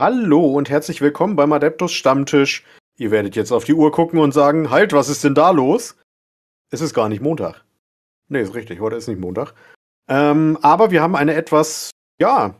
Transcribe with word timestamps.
Hallo 0.00 0.46
und 0.46 0.70
herzlich 0.70 1.02
willkommen 1.02 1.36
beim 1.36 1.52
Adeptus 1.52 1.92
Stammtisch. 1.92 2.64
Ihr 2.96 3.10
werdet 3.10 3.36
jetzt 3.36 3.52
auf 3.52 3.64
die 3.64 3.74
Uhr 3.74 3.92
gucken 3.92 4.18
und 4.18 4.32
sagen, 4.32 4.70
halt, 4.70 4.94
was 4.94 5.10
ist 5.10 5.24
denn 5.24 5.34
da 5.34 5.50
los? 5.50 5.94
Es 6.70 6.80
ist 6.80 6.94
gar 6.94 7.10
nicht 7.10 7.20
Montag. 7.20 7.66
Nee, 8.28 8.40
ist 8.40 8.54
richtig, 8.54 8.80
heute 8.80 8.96
ist 8.96 9.08
nicht 9.08 9.20
Montag. 9.20 9.52
Ähm, 10.08 10.56
aber 10.62 10.90
wir 10.90 11.02
haben 11.02 11.14
eine 11.14 11.34
etwas, 11.34 11.90
ja, 12.18 12.54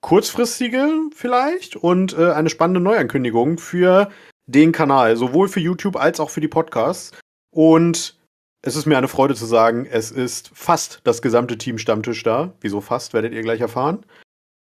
kurzfristige 0.00 1.10
vielleicht 1.14 1.76
und 1.76 2.16
äh, 2.16 2.32
eine 2.32 2.48
spannende 2.48 2.80
Neuankündigung 2.80 3.58
für 3.58 4.10
den 4.46 4.72
Kanal, 4.72 5.16
sowohl 5.16 5.48
für 5.48 5.60
YouTube 5.60 5.96
als 5.96 6.18
auch 6.18 6.30
für 6.30 6.40
die 6.40 6.48
Podcasts. 6.48 7.12
Und 7.54 8.18
es 8.62 8.74
ist 8.74 8.86
mir 8.86 8.96
eine 8.96 9.08
Freude 9.08 9.34
zu 9.34 9.44
sagen, 9.44 9.84
es 9.84 10.10
ist 10.10 10.50
fast 10.54 11.02
das 11.04 11.20
gesamte 11.20 11.58
Team 11.58 11.76
Stammtisch 11.76 12.22
da. 12.22 12.54
Wieso 12.62 12.80
fast, 12.80 13.12
werdet 13.12 13.34
ihr 13.34 13.42
gleich 13.42 13.60
erfahren. 13.60 14.06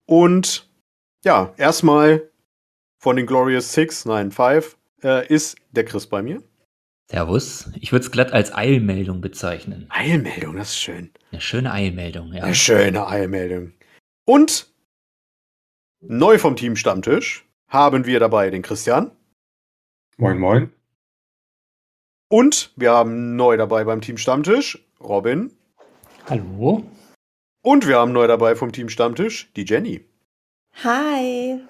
Und 0.06 0.70
ja, 1.24 1.54
erstmal 1.56 2.30
von 2.98 3.16
den 3.16 3.26
Glorious 3.26 3.72
Six, 3.72 4.04
nein, 4.04 4.30
Five, 4.30 4.76
äh, 5.02 5.26
ist 5.26 5.56
der 5.70 5.84
Chris 5.84 6.06
bei 6.06 6.22
mir. 6.22 6.42
Servus. 7.10 7.70
Ich 7.80 7.92
würde 7.92 8.04
es 8.04 8.10
glatt 8.10 8.32
als 8.32 8.54
Eilmeldung 8.54 9.20
bezeichnen. 9.20 9.86
Eilmeldung, 9.90 10.56
das 10.56 10.70
ist 10.70 10.78
schön. 10.78 11.10
Eine 11.30 11.40
schöne 11.40 11.72
Eilmeldung, 11.72 12.32
ja. 12.32 12.44
Eine 12.44 12.54
schöne 12.54 13.06
Eilmeldung. 13.06 13.72
Und 14.24 14.72
neu 16.00 16.38
vom 16.38 16.56
Team 16.56 16.76
Stammtisch 16.76 17.46
haben 17.68 18.06
wir 18.06 18.20
dabei 18.20 18.50
den 18.50 18.62
Christian. 18.62 19.10
Moin, 20.16 20.38
moin. 20.38 20.72
Und 22.28 22.72
wir 22.76 22.92
haben 22.92 23.36
neu 23.36 23.56
dabei 23.56 23.84
beim 23.84 24.00
Team 24.00 24.16
Stammtisch 24.16 24.82
Robin. 25.00 25.52
Hallo. 26.28 26.84
Und 27.62 27.86
wir 27.86 27.98
haben 27.98 28.12
neu 28.12 28.26
dabei 28.26 28.54
vom 28.56 28.72
Team 28.72 28.88
Stammtisch 28.88 29.52
die 29.54 29.64
Jenny. 29.64 30.04
Hi. 30.74 31.60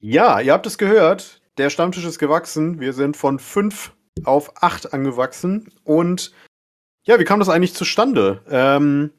Ja, 0.00 0.40
ihr 0.40 0.52
habt 0.52 0.66
es 0.66 0.78
gehört. 0.78 1.40
Der 1.56 1.70
Stammtisch 1.70 2.04
ist 2.04 2.18
gewachsen. 2.18 2.80
Wir 2.80 2.92
sind 2.92 3.16
von 3.16 3.38
fünf 3.38 3.92
auf 4.24 4.62
acht 4.62 4.92
angewachsen. 4.92 5.70
Und 5.84 6.32
ja, 7.04 7.18
wie 7.18 7.24
kam 7.24 7.38
das 7.38 7.48
eigentlich 7.48 7.74
zustande? 7.74 8.42
Ähm, 8.50 9.10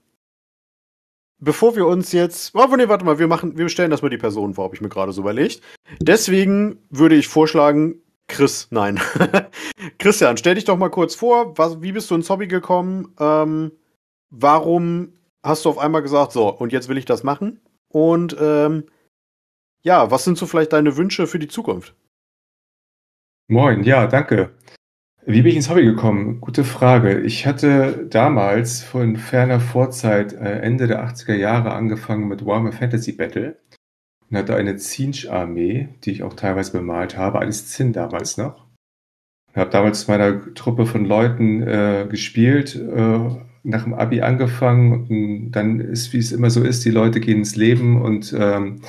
bevor 1.39 1.75
wir 1.75 1.88
uns 1.88 2.11
jetzt. 2.11 2.53
Oh, 2.56 2.67
nee, 2.75 2.88
warte 2.88 3.06
mal, 3.06 3.19
wir 3.19 3.28
machen, 3.28 3.58
wir 3.58 3.69
stellen 3.69 3.91
erstmal 3.91 4.09
die 4.09 4.17
Person 4.17 4.53
vor, 4.53 4.66
habe 4.66 4.75
ich 4.75 4.81
mir 4.81 4.89
gerade 4.89 5.11
so 5.11 5.22
überlegt. 5.22 5.61
Deswegen 6.00 6.80
würde 6.89 7.16
ich 7.16 7.28
vorschlagen, 7.28 8.02
Chris, 8.28 8.67
nein. 8.72 9.00
Christian, 10.00 10.38
stell 10.38 10.56
dich 10.56 10.66
doch 10.66 10.78
mal 10.78 10.89
kurz 10.89 11.16
vor. 11.16 11.58
Was, 11.58 11.81
wie 11.81 11.91
bist 11.91 12.11
du 12.11 12.16
ins 12.16 12.30
Hobby 12.30 12.47
gekommen? 12.47 13.13
Ähm, 13.19 13.72
warum 14.30 15.13
hast 15.44 15.66
du 15.66 15.69
auf 15.69 15.78
einmal 15.78 16.02
gesagt, 16.02 16.31
so, 16.31 16.50
und 16.50 16.73
jetzt 16.73 16.89
will 16.89 16.97
ich 16.97 17.06
das 17.06 17.23
machen? 17.23 17.61
Und 17.95 18.35
ähm, 18.41 18.83
ja, 19.81 20.11
was 20.11 20.25
sind 20.25 20.38
so 20.38 20.47
vielleicht 20.47 20.73
deine 20.73 20.97
Wünsche 20.97 21.27
für 21.27 21.39
die 21.39 21.47
Zukunft? 21.47 21.95
Moin, 23.47 23.83
ja, 23.83 24.05
danke. 24.05 24.51
Wie 25.25 25.41
bin 25.41 25.51
ich 25.51 25.55
ins 25.55 25.69
Hobby 25.69 25.85
gekommen? 25.85 26.41
Gute 26.41 26.66
Frage. 26.66 27.21
Ich 27.21 27.45
hatte 27.45 28.05
damals 28.09 28.83
von 28.83 29.16
ferner 29.16 29.61
Vorzeit 29.61 30.33
äh, 30.33 30.59
Ende 30.59 30.88
der 30.88 31.07
80er 31.07 31.35
Jahre 31.35 31.71
angefangen 31.71 32.27
mit 32.27 32.45
Warhammer 32.45 32.73
Fantasy 32.73 33.13
Battle 33.13 33.61
und 34.29 34.38
hatte 34.38 34.57
eine 34.57 34.75
Zinch-Armee, 34.75 35.88
die 36.03 36.11
ich 36.11 36.23
auch 36.23 36.33
teilweise 36.33 36.73
bemalt 36.73 37.16
habe, 37.16 37.39
als 37.39 37.67
Zinn 37.69 37.94
damals 37.94 38.35
noch. 38.35 38.66
Ich 39.51 39.57
habe 39.57 39.69
damals 39.69 40.06
mit 40.06 40.17
meiner 40.17 40.53
Truppe 40.53 40.85
von 40.85 41.06
Leuten 41.06 41.66
äh, 41.66 42.07
gespielt, 42.09 42.75
äh, 42.75 43.29
nach 43.65 43.83
dem 43.83 43.93
Abi 43.93 44.21
angefangen 44.21 45.07
und 45.09 45.51
dann 45.51 45.79
ist, 45.79 46.13
wie 46.13 46.19
es 46.19 46.31
immer 46.31 46.49
so 46.49 46.63
ist, 46.63 46.85
die 46.85 46.91
Leute 46.91 47.19
gehen 47.19 47.39
ins 47.39 47.55
Leben 47.55 48.01
und 48.01 48.33
ähm, 48.37 48.81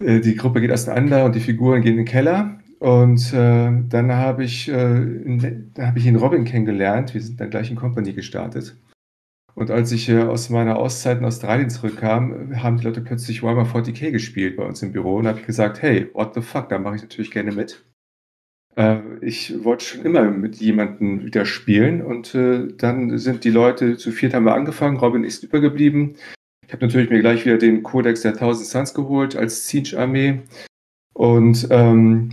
äh, 0.00 0.20
die 0.20 0.36
Gruppe 0.36 0.60
geht 0.60 0.72
auseinander 0.72 1.24
und 1.24 1.34
die 1.34 1.40
Figuren 1.40 1.82
gehen 1.82 1.92
in 1.92 1.98
den 1.98 2.06
Keller. 2.06 2.58
Und 2.78 3.32
äh, 3.32 3.70
dann 3.88 4.12
habe 4.12 4.42
ich, 4.42 4.68
äh, 4.68 5.62
hab 5.78 5.96
ich 5.96 6.06
ihn 6.06 6.16
Robin 6.16 6.44
kennengelernt. 6.44 7.14
Wir 7.14 7.20
sind 7.20 7.40
dann 7.40 7.50
gleich 7.50 7.70
in 7.70 7.76
Company 7.76 8.12
gestartet. 8.12 8.76
Und 9.54 9.70
als 9.70 9.92
ich 9.92 10.08
äh, 10.08 10.22
aus 10.22 10.50
meiner 10.50 10.78
Auszeit 10.78 11.18
in 11.18 11.24
Australien 11.24 11.70
zurückkam, 11.70 12.56
haben 12.60 12.78
die 12.78 12.84
Leute 12.84 13.02
plötzlich 13.02 13.42
Warhammer 13.42 13.66
40k 13.66 14.10
gespielt 14.10 14.56
bei 14.56 14.64
uns 14.64 14.82
im 14.82 14.92
Büro. 14.92 15.16
Und 15.16 15.28
habe 15.28 15.38
ich 15.38 15.46
gesagt, 15.46 15.80
hey, 15.82 16.10
what 16.14 16.34
the 16.34 16.40
fuck, 16.40 16.70
da 16.70 16.78
mache 16.78 16.96
ich 16.96 17.02
natürlich 17.02 17.30
gerne 17.30 17.52
mit. 17.52 17.84
Äh, 18.76 18.98
ich 19.20 19.64
wollte 19.64 19.84
schon 19.84 20.04
immer 20.04 20.30
mit 20.30 20.56
jemandem 20.56 21.24
wieder 21.24 21.44
spielen. 21.44 22.02
Und 22.02 22.34
äh, 22.34 22.68
dann 22.76 23.18
sind 23.18 23.44
die 23.44 23.50
Leute, 23.50 23.96
zu 23.96 24.10
viert 24.12 24.34
haben 24.34 24.44
wir 24.44 24.54
angefangen, 24.54 24.98
Robin 24.98 25.24
ist 25.24 25.44
übergeblieben. 25.44 26.16
Ich 26.66 26.72
habe 26.72 26.86
natürlich 26.86 27.10
mir 27.10 27.20
gleich 27.20 27.44
wieder 27.44 27.58
den 27.58 27.82
Codex 27.82 28.22
der 28.22 28.32
1000 28.32 28.66
Suns 28.66 28.94
geholt 28.94 29.36
als 29.36 29.68
Siege-Armee. 29.68 30.42
Und 31.14 31.68
ähm, 31.70 32.30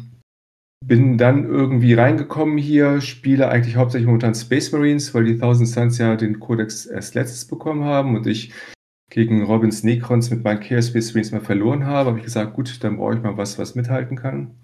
bin 0.86 1.18
dann 1.18 1.44
irgendwie 1.44 1.94
reingekommen 1.94 2.58
hier, 2.58 3.02
spiele 3.02 3.50
eigentlich 3.50 3.76
hauptsächlich 3.76 4.08
momentan 4.08 4.34
Space 4.34 4.72
Marines, 4.72 5.14
weil 5.14 5.26
die 5.26 5.38
Thousand 5.38 5.68
Suns 5.68 5.98
ja 5.98 6.16
den 6.16 6.40
Codex 6.40 6.86
erst 6.86 7.16
letztes 7.16 7.46
bekommen 7.46 7.84
haben 7.84 8.16
und 8.16 8.26
ich 8.28 8.54
gegen 9.12 9.44
Robins 9.44 9.84
Necrons 9.84 10.30
mit 10.30 10.44
meinen 10.44 10.62
Chaos 10.62 10.88
Space 10.88 11.14
Marines 11.14 11.32
mal 11.32 11.42
verloren 11.42 11.86
habe, 11.86 12.12
habe 12.12 12.20
ich 12.20 12.26
gesagt, 12.26 12.54
gut, 12.54 12.82
dann 12.84 12.98
brauche 12.98 13.16
ich 13.16 13.22
mal 13.22 13.38
was, 13.38 13.60
was 13.60 13.76
mithalten 13.76 14.16
kann. 14.16 14.56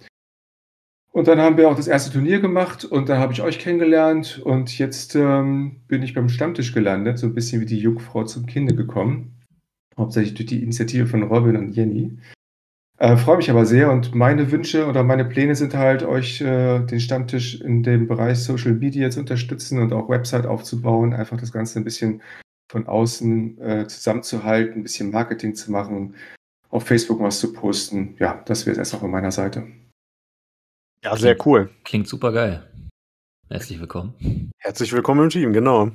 Und 1.16 1.30
dann 1.30 1.40
haben 1.40 1.56
wir 1.56 1.70
auch 1.70 1.78
das 1.78 1.88
erste 1.88 2.12
Turnier 2.12 2.42
gemacht 2.42 2.84
und 2.84 3.08
da 3.08 3.20
habe 3.20 3.32
ich 3.32 3.42
euch 3.42 3.58
kennengelernt 3.58 4.42
und 4.44 4.78
jetzt 4.78 5.16
ähm, 5.16 5.78
bin 5.88 6.04
ich 6.04 6.14
beim 6.14 6.28
Stammtisch 6.28 6.74
gelandet, 6.74 7.20
so 7.20 7.28
ein 7.28 7.34
bisschen 7.34 7.62
wie 7.62 7.66
die 7.66 7.80
Jungfrau 7.80 8.26
zum 8.26 8.46
Kinde 8.46 8.76
gekommen. 8.76 9.34
Hauptsächlich 9.98 10.34
durch 10.34 10.48
die 10.48 10.62
Initiative 10.62 11.08
von 11.08 11.24
Robin 11.24 11.56
und 11.56 11.72
Jenny. 11.72 12.18
Äh, 12.98 13.16
Freue 13.16 13.38
mich 13.38 13.50
aber 13.50 13.66
sehr 13.66 13.94
und 13.94 14.14
meine 14.14 14.52
Wünsche 14.52 14.88
oder 14.88 15.04
meine 15.04 15.24
Pläne 15.24 15.56
sind 15.56 15.74
halt, 15.74 16.04
euch 16.04 16.42
äh, 16.42 16.82
den 16.82 17.00
Stammtisch 17.00 17.62
in 17.62 17.82
dem 17.82 18.10
Bereich 18.10 18.40
Social 18.40 18.74
Media 18.74 19.10
zu 19.10 19.22
unterstützen 19.22 19.80
und 19.80 19.94
auch 19.94 20.10
Website 20.10 20.46
aufzubauen, 20.46 21.14
einfach 21.14 21.38
das 21.38 21.54
Ganze 21.54 21.80
ein 21.80 21.86
bisschen 21.86 22.22
von 22.70 22.88
außen 22.88 23.62
äh, 23.62 23.88
zusammenzuhalten, 23.88 24.82
ein 24.82 24.84
bisschen 24.84 25.12
Marketing 25.12 25.56
zu 25.56 25.72
machen, 25.72 26.16
auf 26.68 26.86
Facebook 26.86 27.22
was 27.22 27.40
zu 27.40 27.54
posten. 27.54 28.16
Ja, 28.20 28.44
das 28.46 28.66
wäre 28.66 28.74
es 28.74 28.80
erstmal 28.80 29.00
von 29.00 29.12
meiner 29.12 29.32
Seite. 29.32 29.66
Ja, 31.06 31.16
sehr 31.16 31.38
cool. 31.46 31.70
Klingt 31.84 32.08
super 32.08 32.32
geil. 32.32 32.64
Herzlich 33.48 33.80
willkommen. 33.80 34.50
Herzlich 34.58 34.92
willkommen 34.92 35.26
im 35.26 35.30
Team, 35.30 35.54
genau. 35.54 35.92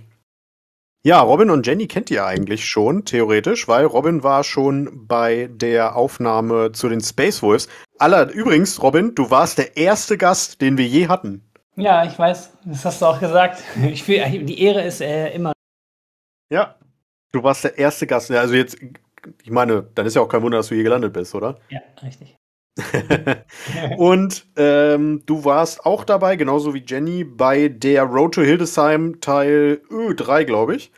Ja, 1.03 1.21
Robin 1.21 1.51
und 1.51 1.67
Jenny 1.67 1.89
kennt 1.89 2.13
ihr 2.13 2.25
eigentlich 2.25 2.65
schon, 2.65 3.05
theoretisch, 3.05 3.67
weil 3.67 3.87
Robin 3.87 4.23
war 4.23 4.45
schon 4.45 5.09
bei 5.09 5.51
der 5.53 5.97
Aufnahme 5.97 6.71
zu 6.71 6.89
den 6.89 7.01
Space 7.01 7.43
Wolves. 7.43 7.69
Aller, 7.99 8.31
übrigens, 8.31 8.81
Robin, 8.85 9.17
du 9.17 9.33
warst 9.33 9.59
der 9.59 9.77
erste 9.77 10.17
Gast, 10.17 10.61
den 10.61 10.79
wir 10.79 10.87
je 10.87 11.09
hatten. 11.09 11.43
Ja, 11.75 12.05
ich 12.05 12.17
weiß, 12.17 12.53
das 12.67 12.85
hast 12.85 13.03
du 13.03 13.07
auch 13.07 13.19
gesagt. 13.19 13.65
Ich 13.91 14.07
will, 14.07 14.45
die 14.45 14.63
Ehre 14.63 14.85
ist 14.85 15.01
äh, 15.01 15.35
immer. 15.35 15.53
Ja, 16.53 16.77
du 17.33 17.43
warst 17.43 17.65
der 17.65 17.77
erste 17.79 18.07
Gast. 18.07 18.31
Also 18.31 18.55
jetzt, 18.55 18.79
ich 19.43 19.51
meine, 19.51 19.89
dann 19.93 20.07
ist 20.07 20.15
ja 20.15 20.23
auch 20.23 20.29
kein 20.29 20.43
Wunder, 20.43 20.59
dass 20.59 20.69
du 20.69 20.77
hier 20.77 20.85
gelandet 20.85 21.13
bist, 21.13 21.35
oder? 21.35 21.59
Ja, 21.69 21.81
richtig. 22.01 22.37
und 23.97 24.47
ähm, 24.57 25.23
du 25.27 25.45
warst 25.45 25.85
auch 25.85 26.05
dabei, 26.05 26.37
genauso 26.37 26.75
wie 26.75 26.85
Jenny, 26.87 27.25
bei 27.25 27.69
der 27.69 28.05
Road 28.05 28.35
to 28.35 28.43
Hildesheim 28.43 29.21
Teil 29.21 29.81
3, 29.91 30.45
glaube 30.45 30.77
ich. 30.77 30.93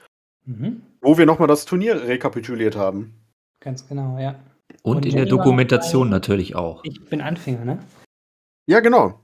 Mhm. 0.45 0.83
Wo 1.01 1.19
wir 1.19 1.27
nochmal 1.27 1.49
das 1.49 1.65
Turnier 1.65 2.03
rekapituliert 2.03 2.77
haben. 2.77 3.15
Ganz 3.61 3.89
genau, 3.89 4.19
ja. 4.19 4.37
Und, 4.83 4.97
und 4.97 5.05
in 5.05 5.13
Jenny 5.13 5.25
der 5.25 5.37
Dokumentation 5.37 6.09
natürlich 6.09 6.55
auch. 6.57 6.83
Ich 6.85 7.05
bin 7.05 7.21
Anfänger, 7.21 7.65
ne? 7.65 7.79
Ja, 8.67 8.81
genau. 8.81 9.21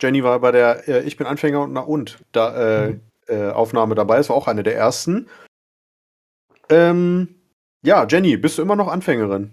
Jenny 0.00 0.22
war 0.22 0.40
bei 0.40 0.52
der 0.52 0.88
äh, 0.88 1.02
Ich 1.04 1.16
bin 1.16 1.26
Anfänger 1.26 1.62
und 1.62 1.72
na 1.72 1.80
und 1.80 2.18
da, 2.32 2.86
äh, 2.86 2.90
mhm. 2.90 3.00
äh, 3.28 3.50
Aufnahme 3.50 3.94
dabei. 3.94 4.18
Es 4.18 4.28
war 4.28 4.36
auch 4.36 4.48
eine 4.48 4.62
der 4.62 4.76
ersten. 4.76 5.28
Ähm, 6.68 7.36
ja, 7.82 8.06
Jenny, 8.06 8.36
bist 8.36 8.58
du 8.58 8.62
immer 8.62 8.76
noch 8.76 8.88
Anfängerin? 8.88 9.52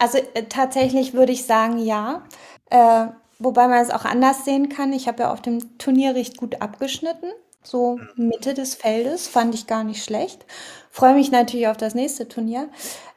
Also 0.00 0.18
äh, 0.34 0.44
tatsächlich 0.48 1.12
würde 1.14 1.32
ich 1.32 1.44
sagen, 1.44 1.78
ja. 1.78 2.22
Äh, 2.70 3.08
wobei 3.38 3.68
man 3.68 3.82
es 3.82 3.90
auch 3.90 4.04
anders 4.04 4.44
sehen 4.44 4.68
kann. 4.68 4.92
Ich 4.92 5.06
habe 5.06 5.24
ja 5.24 5.32
auf 5.32 5.42
dem 5.42 5.78
Turnier 5.78 6.14
recht 6.14 6.36
gut 6.38 6.60
abgeschnitten. 6.62 7.30
So 7.62 8.00
Mitte 8.16 8.54
des 8.54 8.74
Feldes 8.74 9.28
fand 9.28 9.54
ich 9.54 9.66
gar 9.66 9.84
nicht 9.84 10.02
schlecht. 10.02 10.46
Freue 10.90 11.14
mich 11.14 11.30
natürlich 11.30 11.68
auf 11.68 11.76
das 11.76 11.94
nächste 11.94 12.26
Turnier. 12.26 12.70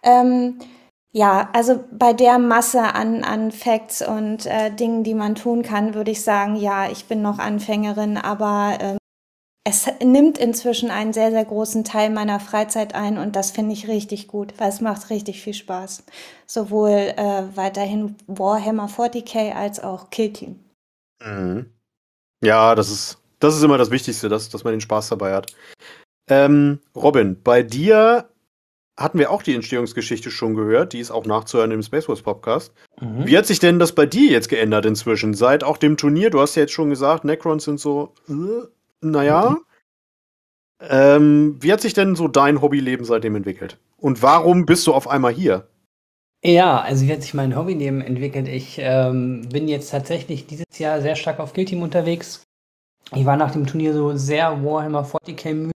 Ähm, 0.04 0.60
ja, 1.14 1.50
also 1.54 1.84
bei 1.92 2.12
der 2.14 2.40
Masse 2.40 2.82
an, 2.82 3.24
an 3.24 3.52
Facts 3.52 4.06
und 4.06 4.46
äh, 4.46 4.72
Dingen, 4.72 5.04
die 5.04 5.14
man 5.14 5.36
tun 5.36 5.64
kann, 5.64 5.94
würde 5.94 6.12
ich 6.12 6.24
sagen, 6.24 6.56
ja, 6.56 6.90
ich 6.90 7.06
bin 7.06 7.22
noch 7.22 7.40
Anfängerin, 7.40 8.18
aber 8.18 8.78
ähm, 8.82 8.98
es 9.66 9.88
nimmt 10.04 10.38
inzwischen 10.38 10.92
einen 10.92 11.14
sehr, 11.14 11.32
sehr 11.32 11.46
großen 11.46 11.86
Teil 11.86 12.10
meiner 12.10 12.40
Freizeit 12.40 12.96
ein 12.96 13.18
und 13.18 13.36
das 13.36 13.52
finde 13.52 13.74
ich 13.74 13.88
richtig 13.88 14.28
gut, 14.28 14.54
weil 14.58 14.70
es 14.70 14.82
macht 14.82 15.10
richtig 15.10 15.42
viel 15.42 15.54
Spaß. 15.54 16.04
Sowohl 16.46 17.14
äh, 17.16 17.44
weiterhin 17.56 18.16
Warhammer 18.28 18.90
40k 18.90 19.54
als 19.54 19.82
auch 19.82 20.10
Kill 20.10 20.34
Team. 20.34 20.60
Mhm. 21.24 21.68
Ja, 22.44 22.76
das 22.76 22.92
ist, 22.92 23.20
das 23.40 23.56
ist 23.56 23.64
immer 23.64 23.78
das 23.78 23.90
Wichtigste, 23.90 24.28
dass, 24.28 24.50
dass 24.50 24.66
man 24.66 24.74
den 24.74 24.82
Spaß 24.82 25.10
dabei 25.10 25.34
hat. 25.34 25.54
Ähm, 26.30 26.80
Robin, 26.94 27.42
bei 27.42 27.64
dir 27.64 28.30
hatten 28.98 29.18
wir 29.18 29.32
auch 29.32 29.42
die 29.42 29.56
Entstehungsgeschichte 29.56 30.30
schon 30.30 30.56
gehört. 30.56 30.92
Die 30.92 31.00
ist 31.00 31.10
auch 31.10 31.26
nachzuhören 31.26 31.72
im 31.72 31.82
Space 31.82 32.10
Wars 32.10 32.22
Podcast. 32.22 32.74
Mhm. 33.00 33.26
Wie 33.26 33.38
hat 33.38 33.46
sich 33.46 33.60
denn 33.60 33.80
das 33.80 33.94
bei 33.94 34.06
dir 34.06 34.30
jetzt 34.30 34.50
geändert 34.50 34.86
inzwischen? 34.86 35.34
Seit 35.34 35.64
auch 35.64 35.78
dem 35.78 35.96
Turnier, 35.96 36.30
du 36.30 36.42
hast 36.42 36.56
ja 36.56 36.64
jetzt 36.64 36.74
schon 36.74 36.90
gesagt, 36.90 37.24
Necrons 37.24 37.64
sind 37.64 37.80
so, 37.80 38.14
äh, 38.28 38.68
naja. 39.04 39.58
Ähm, 40.80 41.58
wie 41.62 41.72
hat 41.72 41.82
sich 41.82 41.94
denn 41.94 42.16
so 42.16 42.28
dein 42.28 42.62
Hobbyleben 42.62 43.06
seitdem 43.06 43.36
entwickelt? 43.36 43.78
Und 43.98 44.22
warum 44.22 44.66
bist 44.66 44.86
du 44.88 44.94
auf 44.94 45.08
einmal 45.08 45.34
hier? 45.34 45.68
Ja, 46.44 46.82
also 46.82 47.06
wie 47.06 47.14
hat 47.14 47.22
sich 47.22 47.34
mein 47.34 47.56
Hobbyleben 47.56 48.02
entwickelt? 48.02 48.50
Ich 48.50 48.78
ähm, 48.80 49.48
bin 49.50 49.70
jetzt 49.70 49.92
tatsächlich 49.92 50.46
dieses 50.46 50.78
Jahr 50.78 51.02
sehr 51.02 51.16
stark 51.16 51.40
auf 51.40 51.54
Guild 51.54 51.70
Team 51.70 51.82
unterwegs. 51.82 52.44
Ich 53.16 53.26
war 53.26 53.38
nach 53.38 53.52
dem 53.52 53.66
Turnier 53.66 53.94
so 53.94 54.16
sehr 54.18 54.64
Warhammer 54.64 55.06
40k 55.06 55.54
müde. 55.54 55.72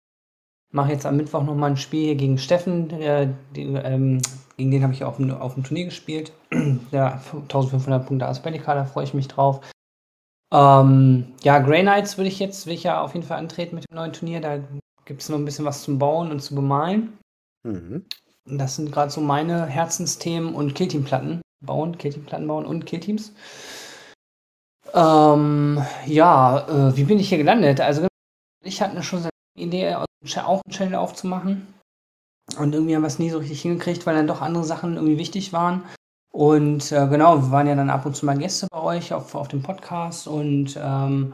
Mache 0.73 0.91
jetzt 0.91 1.05
am 1.05 1.15
Mittwoch 1.15 1.43
nochmal 1.43 1.71
ein 1.71 1.77
Spiel 1.77 2.03
hier 2.03 2.15
gegen 2.15 2.37
Steffen. 2.37 2.89
Der, 2.89 3.27
den, 3.55 3.79
ähm, 3.81 4.21
gegen 4.57 4.71
den 4.71 4.83
habe 4.83 4.91
ich 4.91 5.05
auf 5.05 5.15
dem, 5.15 5.31
auf 5.31 5.53
dem 5.53 5.63
Turnier 5.63 5.85
gespielt. 5.85 6.33
Der 6.91 7.13
1500 7.13 8.05
Punkte 8.05 8.27
Aspellica, 8.27 8.75
da 8.75 8.83
freue 8.83 9.05
ich 9.05 9.13
mich 9.13 9.29
drauf. 9.29 9.61
Ähm, 10.53 11.33
ja, 11.43 11.59
Grey 11.59 11.81
Knights 11.81 12.17
würde 12.17 12.29
ich 12.29 12.39
jetzt, 12.39 12.65
will 12.65 12.73
ich 12.73 12.83
ja 12.83 13.01
auf 13.01 13.13
jeden 13.13 13.25
Fall 13.25 13.39
antreten 13.39 13.75
mit 13.75 13.89
dem 13.89 13.95
neuen 13.95 14.13
Turnier. 14.13 14.41
Da 14.41 14.59
gibt 15.05 15.21
es 15.21 15.29
noch 15.29 15.37
ein 15.37 15.45
bisschen 15.45 15.65
was 15.65 15.83
zum 15.83 15.99
Bauen 15.99 16.31
und 16.31 16.41
zu 16.41 16.55
bemalen. 16.55 17.17
Mhm. 17.63 18.05
Das 18.45 18.77
sind 18.77 18.91
gerade 18.91 19.11
so 19.11 19.19
meine 19.19 19.65
Herzensthemen 19.65 20.55
und 20.55 20.73
Killteam-Platten 20.73 21.41
bauen, 21.65 21.97
Killteam-Platten 21.97 22.47
bauen 22.47 22.65
und 22.65 22.85
Killteams. 22.85 23.33
Ähm, 24.93 25.83
ja, 26.05 26.67
äh, 26.67 26.95
wie 26.95 27.03
bin 27.03 27.19
ich 27.19 27.29
hier 27.29 27.37
gelandet? 27.37 27.81
Also 27.81 28.07
ich 28.63 28.81
hatte 28.81 29.03
schon 29.03 29.23
so 29.23 29.29
eine 29.55 29.65
Idee, 29.65 29.95
auch 29.95 30.05
einen 30.23 30.73
Channel 30.73 30.95
aufzumachen. 30.95 31.73
Und 32.57 32.73
irgendwie 32.73 32.95
haben 32.95 33.03
wir 33.03 33.07
es 33.07 33.19
nie 33.19 33.29
so 33.29 33.39
richtig 33.39 33.61
hingekriegt, 33.61 34.05
weil 34.05 34.15
dann 34.15 34.27
doch 34.27 34.41
andere 34.41 34.63
Sachen 34.63 34.95
irgendwie 34.95 35.17
wichtig 35.17 35.51
waren. 35.51 35.83
Und 36.37 36.91
äh, 36.91 37.07
genau, 37.07 37.41
wir 37.41 37.49
waren 37.49 37.65
ja 37.65 37.73
dann 37.73 37.89
ab 37.89 38.05
und 38.05 38.15
zu 38.15 38.23
mal 38.23 38.37
Gäste 38.37 38.67
bei 38.69 38.79
euch 38.79 39.11
auf, 39.11 39.33
auf 39.33 39.47
dem 39.47 39.63
Podcast 39.63 40.27
und 40.27 40.79
ähm, 40.79 41.33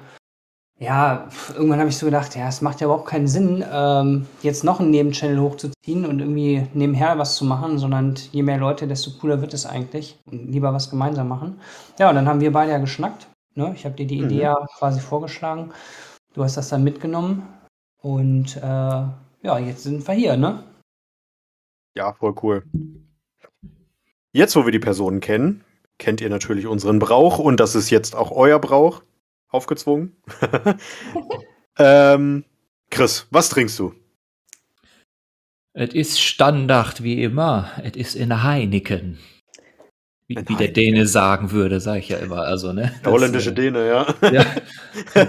ja, 0.79 1.27
irgendwann 1.53 1.79
habe 1.79 1.89
ich 1.89 1.97
so 1.97 2.05
gedacht, 2.05 2.37
ja, 2.37 2.47
es 2.47 2.61
macht 2.61 2.79
ja 2.79 2.85
überhaupt 2.85 3.09
keinen 3.09 3.27
Sinn, 3.27 3.65
ähm, 3.69 4.25
jetzt 4.43 4.63
noch 4.63 4.79
einen 4.79 4.91
Nebenchannel 4.91 5.41
hochzuziehen 5.41 6.05
und 6.05 6.21
irgendwie 6.21 6.65
nebenher 6.73 7.17
was 7.17 7.35
zu 7.35 7.43
machen, 7.43 7.79
sondern 7.79 8.15
je 8.31 8.43
mehr 8.43 8.57
Leute, 8.57 8.87
desto 8.87 9.11
cooler 9.19 9.41
wird 9.41 9.53
es 9.53 9.65
eigentlich 9.65 10.17
und 10.25 10.49
lieber 10.49 10.73
was 10.73 10.89
gemeinsam 10.89 11.27
machen. 11.27 11.59
Ja, 11.99 12.07
und 12.07 12.15
dann 12.15 12.29
haben 12.29 12.39
wir 12.39 12.53
beide 12.53 12.71
ja 12.71 12.77
geschnackt. 12.77 13.27
Ne? 13.55 13.73
Ich 13.75 13.83
habe 13.83 13.95
dir 13.95 14.07
die 14.07 14.19
Mhm. 14.19 14.25
Idee 14.27 14.41
ja 14.43 14.55
quasi 14.77 15.01
vorgeschlagen. 15.01 15.73
Du 16.33 16.45
hast 16.45 16.55
das 16.55 16.69
dann 16.69 16.85
mitgenommen 16.85 17.45
und 18.01 18.55
äh, 18.55 18.61
ja, 18.61 19.59
jetzt 19.59 19.83
sind 19.83 20.07
wir 20.07 20.15
hier, 20.15 20.37
ne? 20.37 20.63
Ja, 21.93 22.13
voll 22.13 22.35
cool. 22.41 22.63
Jetzt, 24.33 24.55
wo 24.55 24.65
wir 24.65 24.71
die 24.71 24.79
Personen 24.79 25.19
kennen, 25.19 25.63
kennt 25.99 26.19
ihr 26.19 26.29
natürlich 26.29 26.65
unseren 26.65 26.97
Brauch 26.97 27.37
und 27.37 27.59
das 27.59 27.75
ist 27.75 27.91
jetzt 27.91 28.15
auch 28.15 28.31
euer 28.31 28.59
Brauch. 28.59 29.03
Aufgezwungen. 29.49 30.15
ähm, 31.77 32.43
Chris, 32.89 33.27
was 33.29 33.49
trinkst 33.49 33.77
du? 33.77 33.93
Es 35.73 35.93
ist 35.93 36.19
Standard 36.19 37.03
wie 37.03 37.21
immer. 37.21 37.69
Es 37.83 37.95
ist 37.95 38.15
in 38.15 38.41
Heineken. 38.41 39.19
Wie, 40.27 40.37
wie 40.37 40.55
der. 40.55 40.69
Däne 40.69 41.05
sagen 41.05 41.51
würde, 41.51 41.79
sage 41.79 41.99
ich 41.99 42.09
ja 42.09 42.17
immer. 42.17 42.39
Also, 42.39 42.73
ne? 42.73 42.99
Der 43.05 43.11
holländische 43.11 43.51
äh, 43.51 43.53
Däne, 43.53 43.87
ja. 43.87 44.15
Ja. 44.31 44.45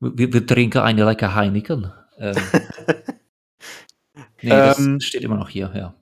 wir, 0.00 0.32
wir 0.32 0.46
trinken 0.46 0.78
eine 0.78 1.04
lecker 1.04 1.34
Heineken. 1.34 1.92
Ähm, 2.18 2.36
nee, 4.40 4.48
das 4.48 4.78
Ähm. 4.78 5.00
steht 5.00 5.22
immer 5.22 5.36
noch 5.36 5.50
hier, 5.50 5.70
ja. 5.74 5.94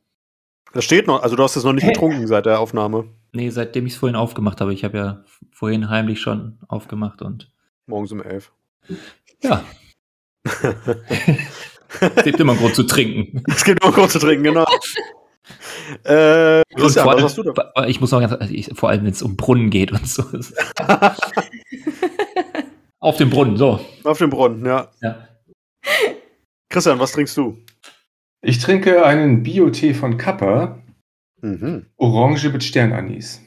Das 0.74 0.84
steht 0.84 1.06
noch, 1.06 1.22
also 1.22 1.36
du 1.36 1.42
hast 1.42 1.56
es 1.56 1.64
noch 1.64 1.72
nicht 1.72 1.86
getrunken 1.86 2.26
seit 2.26 2.46
der 2.46 2.60
Aufnahme. 2.60 3.04
Nee, 3.32 3.50
seitdem 3.50 3.86
ich 3.86 3.94
es 3.94 3.98
vorhin 3.98 4.16
aufgemacht 4.16 4.60
habe. 4.60 4.74
Ich 4.74 4.84
habe 4.84 4.98
ja 4.98 5.24
vorhin 5.52 5.88
heimlich 5.88 6.20
schon 6.20 6.58
aufgemacht 6.68 7.22
und 7.22 7.50
Morgens 7.86 8.12
um 8.12 8.22
elf. 8.22 8.52
ja, 9.42 9.62
es 10.44 12.24
gibt 12.24 12.40
immer 12.40 12.52
einen 12.52 12.60
Grund 12.60 12.74
zu 12.74 12.84
trinken. 12.84 13.42
Es 13.48 13.64
gibt 13.64 13.82
noch 13.84 13.94
kurz 13.94 14.12
zu 14.12 14.18
trinken, 14.18 14.44
genau. 14.44 14.64
äh, 16.04 16.62
Christian, 16.74 17.04
vor 17.04 17.12
was 17.12 17.16
allem, 17.16 17.24
hast 17.24 17.38
du 17.38 17.42
da? 17.42 17.86
Ich 17.86 18.00
muss 18.00 18.10
noch 18.10 18.20
ganz, 18.20 18.32
also 18.32 18.52
ich, 18.52 18.70
vor 18.74 18.88
allem, 18.88 19.04
wenn 19.04 19.12
es 19.12 19.22
um 19.22 19.36
Brunnen 19.36 19.70
geht 19.70 19.92
und 19.92 20.08
so. 20.08 20.22
Auf 23.00 23.16
dem 23.18 23.30
Brunnen, 23.30 23.56
so. 23.56 23.80
Auf 24.02 24.18
dem 24.18 24.30
Brunnen, 24.30 24.64
ja. 24.64 24.88
Ja. 25.02 25.28
Christian, 26.70 26.98
was 26.98 27.12
trinkst 27.12 27.36
du? 27.36 27.58
Ich 28.44 28.58
trinke 28.58 29.04
einen 29.04 29.42
Bio-Tee 29.42 29.94
von 29.94 30.18
Kappa, 30.18 30.78
Mhm. 31.44 31.84
Orange 31.98 32.48
mit 32.48 32.64
Sternanis. 32.64 33.42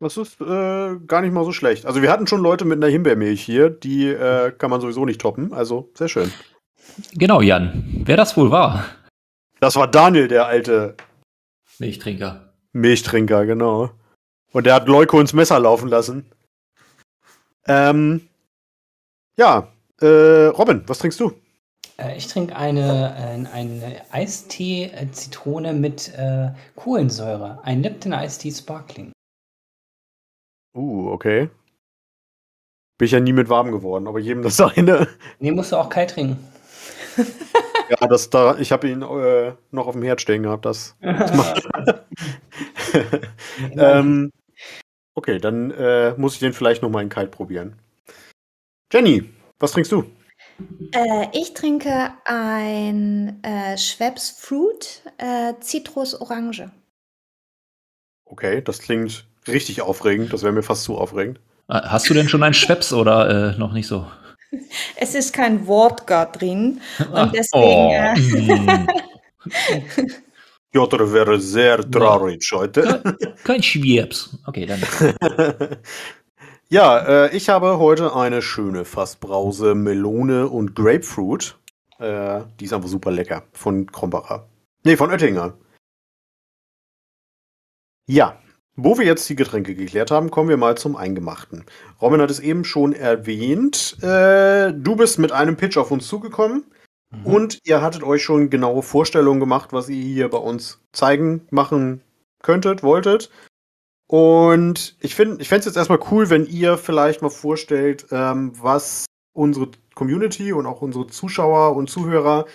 Das 0.00 0.16
ist 0.16 0.40
äh, 0.40 0.96
gar 1.06 1.20
nicht 1.20 1.32
mal 1.34 1.44
so 1.44 1.52
schlecht. 1.52 1.84
Also 1.84 2.00
wir 2.00 2.10
hatten 2.10 2.26
schon 2.26 2.40
Leute 2.40 2.64
mit 2.64 2.78
einer 2.78 2.90
Himbeermilch 2.90 3.42
hier, 3.42 3.68
die 3.68 4.06
äh, 4.06 4.52
kann 4.52 4.70
man 4.70 4.80
sowieso 4.80 5.04
nicht 5.04 5.20
toppen. 5.20 5.52
Also 5.52 5.90
sehr 5.94 6.08
schön. 6.08 6.32
Genau, 7.12 7.42
Jan. 7.42 7.84
Wer 8.06 8.16
das 8.16 8.38
wohl 8.38 8.50
war? 8.50 8.86
Das 9.60 9.76
war 9.76 9.86
Daniel, 9.86 10.28
der 10.28 10.46
alte 10.46 10.96
Milchtrinker. 11.78 12.54
Milchtrinker, 12.72 13.44
genau. 13.44 13.90
Und 14.52 14.64
der 14.64 14.74
hat 14.74 14.88
Leuko 14.88 15.20
ins 15.20 15.34
Messer 15.34 15.58
laufen 15.60 15.88
lassen. 15.90 16.24
Ähm, 17.66 18.28
ja, 19.36 19.68
äh, 20.00 20.46
Robin, 20.46 20.84
was 20.86 21.00
trinkst 21.00 21.20
du? 21.20 21.32
Äh, 22.00 22.16
ich 22.16 22.26
trinke 22.28 22.56
eine, 22.56 23.14
äh, 23.18 23.46
eine 23.54 24.02
Eistee-Zitrone 24.10 25.72
mit 25.72 26.14
äh, 26.14 26.50
Kohlensäure. 26.76 27.60
Ein 27.64 27.82
Lipton 27.82 28.12
Eistee 28.12 28.50
Sparkling. 28.50 29.12
Uh, 30.76 31.10
okay. 31.10 31.50
Bin 32.98 33.06
ich 33.06 33.12
ja 33.12 33.20
nie 33.20 33.32
mit 33.32 33.48
warm 33.48 33.72
geworden, 33.72 34.06
aber 34.06 34.18
jedem 34.18 34.42
das 34.42 34.56
seine. 34.58 35.08
Nee, 35.38 35.50
musst 35.50 35.72
du 35.72 35.76
auch 35.76 35.88
kalt 35.88 36.10
trinken. 36.10 36.38
Ja, 37.90 38.06
das 38.06 38.28
da, 38.28 38.58
ich 38.58 38.70
habe 38.70 38.86
ihn 38.86 39.00
äh, 39.00 39.54
noch 39.70 39.86
auf 39.86 39.94
dem 39.94 40.02
Herd 40.02 40.20
stehen 40.20 40.42
gehabt. 40.42 40.66
Das. 40.66 40.94
ähm, 43.78 44.30
okay, 45.14 45.38
dann 45.38 45.70
äh, 45.70 46.12
muss 46.18 46.34
ich 46.34 46.40
den 46.40 46.52
vielleicht 46.52 46.82
noch 46.82 46.90
mal 46.90 47.02
in 47.02 47.08
kalt 47.08 47.30
probieren. 47.30 47.78
Jenny, 48.92 49.24
was 49.58 49.72
trinkst 49.72 49.90
du? 49.90 50.04
Äh, 50.92 51.26
ich 51.32 51.54
trinke 51.54 52.12
ein 52.24 53.42
äh, 53.42 53.76
Schweppes 53.78 54.30
Fruit 54.30 55.02
äh, 55.18 55.54
Citrus 55.60 56.20
Orange. 56.20 56.70
Okay, 58.24 58.62
das 58.62 58.80
klingt 58.80 59.26
richtig 59.46 59.80
aufregend. 59.82 60.32
Das 60.32 60.42
wäre 60.42 60.52
mir 60.52 60.62
fast 60.62 60.84
zu 60.84 60.96
aufregend. 60.96 61.38
Äh, 61.68 61.80
Hast 61.82 62.08
du 62.10 62.14
denn 62.14 62.28
schon 62.28 62.42
einen 62.42 62.54
Schweppes 62.54 62.92
oder 62.92 63.54
äh, 63.54 63.58
noch 63.58 63.72
nicht 63.72 63.86
so? 63.86 64.06
Es 64.96 65.14
ist 65.14 65.34
kein 65.34 65.66
Wodka 65.66 66.24
drin 66.24 66.80
Ah, 67.12 67.24
und 67.24 67.34
deswegen. 67.34 67.90
Äh, 67.90 68.84
mm. 68.84 68.88
Ja, 70.74 70.86
das 70.86 71.12
wäre 71.12 71.40
sehr 71.40 71.90
traurig 71.90 72.46
heute. 72.52 73.02
Kein 73.42 73.62
Schweppes. 73.62 74.38
Okay, 74.46 74.66
dann. 74.66 74.80
Ja, 76.68 76.98
äh, 76.98 77.36
ich 77.36 77.48
habe 77.48 77.78
heute 77.78 78.14
eine 78.14 78.42
schöne 78.42 78.84
Fassbrause 78.84 79.74
Melone 79.74 80.48
und 80.48 80.74
Grapefruit. 80.74 81.58
Äh, 81.98 82.42
die 82.60 82.66
ist 82.66 82.72
einfach 82.72 82.88
super 82.88 83.10
lecker. 83.10 83.44
Von 83.52 83.90
Krombacher. 83.90 84.48
Nee, 84.84 84.96
von 84.96 85.10
Oettinger. 85.10 85.54
Ja, 88.06 88.38
wo 88.76 88.96
wir 88.96 89.04
jetzt 89.04 89.28
die 89.28 89.34
Getränke 89.34 89.74
geklärt 89.74 90.12
haben, 90.12 90.30
kommen 90.30 90.48
wir 90.48 90.56
mal 90.56 90.78
zum 90.78 90.94
Eingemachten. 90.94 91.64
Robin 92.00 92.20
hat 92.20 92.30
es 92.30 92.38
eben 92.38 92.64
schon 92.64 92.92
erwähnt. 92.92 93.96
Äh, 94.02 94.72
du 94.72 94.94
bist 94.94 95.18
mit 95.18 95.32
einem 95.32 95.56
Pitch 95.56 95.76
auf 95.76 95.90
uns 95.90 96.06
zugekommen. 96.06 96.64
Mhm. 97.10 97.26
Und 97.26 97.58
ihr 97.64 97.82
hattet 97.82 98.04
euch 98.04 98.22
schon 98.22 98.50
genaue 98.50 98.82
Vorstellungen 98.82 99.40
gemacht, 99.40 99.72
was 99.72 99.88
ihr 99.88 100.02
hier 100.02 100.30
bei 100.30 100.38
uns 100.38 100.80
zeigen, 100.92 101.46
machen 101.50 102.02
könntet, 102.40 102.82
wolltet. 102.82 103.30
Und 104.08 104.96
ich 105.00 105.14
finde, 105.14 105.40
ich 105.40 105.48
fände 105.48 105.60
es 105.60 105.66
jetzt 105.66 105.76
erstmal 105.76 106.00
cool, 106.10 106.30
wenn 106.30 106.46
ihr 106.46 106.78
vielleicht 106.78 107.22
mal 107.22 107.28
vorstellt, 107.28 108.06
ähm, 108.10 108.52
was 108.60 109.04
unsere 109.34 109.70
Community 109.94 110.52
und 110.52 110.66
auch 110.66 110.82
unsere 110.82 111.06
Zuschauer 111.06 111.76
und 111.76 111.90
Zuhörer 111.90 112.46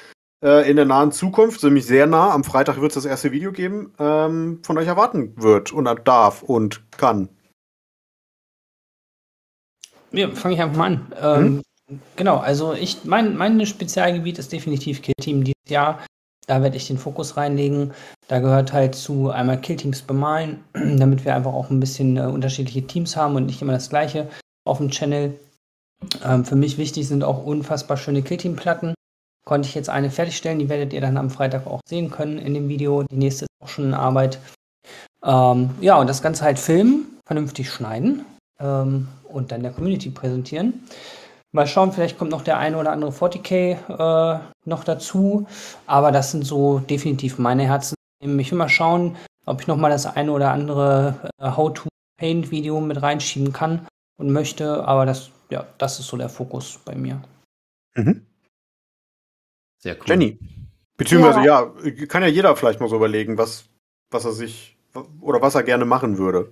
äh, 0.44 0.70
in 0.70 0.76
der 0.76 0.86
nahen 0.86 1.12
Zukunft, 1.12 1.64
nämlich 1.64 1.86
sehr 1.86 2.08
nah, 2.08 2.32
am 2.32 2.44
Freitag 2.44 2.82
wird 2.82 2.92
es 2.92 2.96
das 2.96 3.06
erste 3.06 3.32
Video 3.32 3.52
geben, 3.52 3.94
ähm, 4.00 4.60
von 4.64 4.78
euch 4.78 4.88
erwarten 4.88 5.34
wird 5.42 5.72
und 5.72 5.88
darf 6.06 6.42
und 6.42 6.84
kann. 6.98 7.30
Ja, 10.12 10.30
fange 10.32 10.56
ich 10.56 10.62
einfach 10.62 10.78
mal 10.78 10.86
an. 10.86 11.14
Ähm, 11.22 11.64
Genau, 12.16 12.38
also 12.38 12.74
ich, 12.74 13.04
mein, 13.04 13.36
mein 13.36 13.66
Spezialgebiet 13.66 14.40
ist 14.40 14.52
definitiv 14.52 15.02
Killteam 15.02 15.44
dieses 15.44 15.70
Jahr. 15.70 16.00
Da 16.48 16.62
werde 16.62 16.78
ich 16.78 16.88
den 16.88 16.98
Fokus 16.98 17.38
reinlegen. 17.38 17.94
Da 18.28 18.40
gehört 18.40 18.74
halt 18.74 18.96
zu 18.96 19.30
einmal 19.30 19.60
Killteams 19.60 20.02
bemalen, 20.02 20.64
damit 20.74 21.26
wir 21.26 21.36
einfach 21.36 21.54
auch 21.54 21.70
ein 21.70 21.80
bisschen 21.80 22.18
äh, 22.18 22.22
unterschiedliche 22.22 22.86
Teams 22.86 23.16
haben 23.16 23.36
und 23.36 23.46
nicht 23.46 23.62
immer 23.62 23.74
das 23.74 23.90
gleiche 23.90 24.28
auf 24.66 24.78
dem 24.78 24.92
Channel. 24.92 25.38
Ähm, 26.24 26.46
für 26.46 26.56
mich 26.56 26.78
wichtig 26.78 27.08
sind 27.08 27.24
auch 27.24 27.46
unfassbar 27.46 27.98
schöne 27.98 28.22
Killteam-Platten. 28.22 28.94
konnte 29.46 29.68
ich 29.68 29.76
jetzt 29.76 29.90
eine 29.90 30.10
fertigstellen. 30.10 30.60
Die 30.60 30.70
werdet 30.70 30.94
ihr 30.94 31.02
dann 31.02 31.18
am 31.18 31.30
Freitag 31.30 31.68
auch 31.68 31.82
sehen 31.88 32.12
können 32.12 32.38
in 32.38 32.54
dem 32.54 32.70
Video. 32.70 33.04
Die 33.04 33.18
nächste 33.18 33.46
ist 33.46 33.64
auch 33.64 33.70
schon 33.70 33.86
in 33.86 33.94
Arbeit. 33.94 34.40
Ähm, 35.24 35.72
ja, 35.80 35.98
und 35.98 36.08
das 36.08 36.22
Ganze 36.22 36.44
halt 36.44 36.60
filmen, 36.60 37.20
vernünftig 37.26 37.70
schneiden 37.70 38.26
ähm, 38.60 39.08
und 39.24 39.52
dann 39.52 39.64
der 39.64 39.72
Community 39.72 40.10
präsentieren. 40.10 40.84
Mal 41.56 41.68
schauen, 41.68 41.92
vielleicht 41.92 42.18
kommt 42.18 42.32
noch 42.32 42.44
der 42.44 42.58
eine 42.58 42.78
oder 42.80 42.92
andere 42.92 43.12
40k 43.12 44.38
äh, 44.38 44.40
noch 44.66 44.84
dazu. 44.84 45.48
Aber 45.86 46.12
das 46.12 46.32
sind 46.32 46.46
so 46.46 46.80
definitiv 46.80 47.38
meine 47.38 47.64
Herzen. 47.64 47.96
Ich 48.20 48.52
will 48.52 48.58
mal 48.58 48.70
schauen, 48.70 49.16
ob 49.46 49.62
ich 49.62 49.68
noch 49.68 49.78
mal 49.78 49.90
das 49.90 50.08
eine 50.08 50.32
oder 50.32 50.52
andere 50.52 51.32
äh, 51.38 51.52
How-to-Paint-Video 51.52 52.82
mit 52.82 53.02
reinschieben 53.04 53.54
kann 53.54 53.88
und 54.18 54.32
möchte. 54.32 54.88
Aber 54.88 55.06
das, 55.06 55.30
ja, 55.52 55.68
das 55.78 56.00
ist 56.00 56.08
so 56.08 56.18
der 56.18 56.30
Fokus 56.30 56.80
bei 56.84 56.96
mir. 56.96 57.22
Mhm. 57.96 58.26
Sehr 59.78 59.96
cool. 59.98 60.06
Jenny. 60.08 60.40
Beziehungsweise, 60.98 61.46
ja. 61.46 61.72
ja, 61.84 62.06
kann 62.08 62.24
ja 62.24 62.30
jeder 62.30 62.56
vielleicht 62.56 62.80
mal 62.80 62.90
so 62.90 62.96
überlegen, 62.96 63.38
was, 63.38 63.66
was 64.10 64.26
er 64.26 64.32
sich 64.32 64.76
oder 65.22 65.42
was 65.42 65.54
er 65.54 65.64
gerne 65.64 65.86
machen 65.86 66.18
würde. 66.18 66.52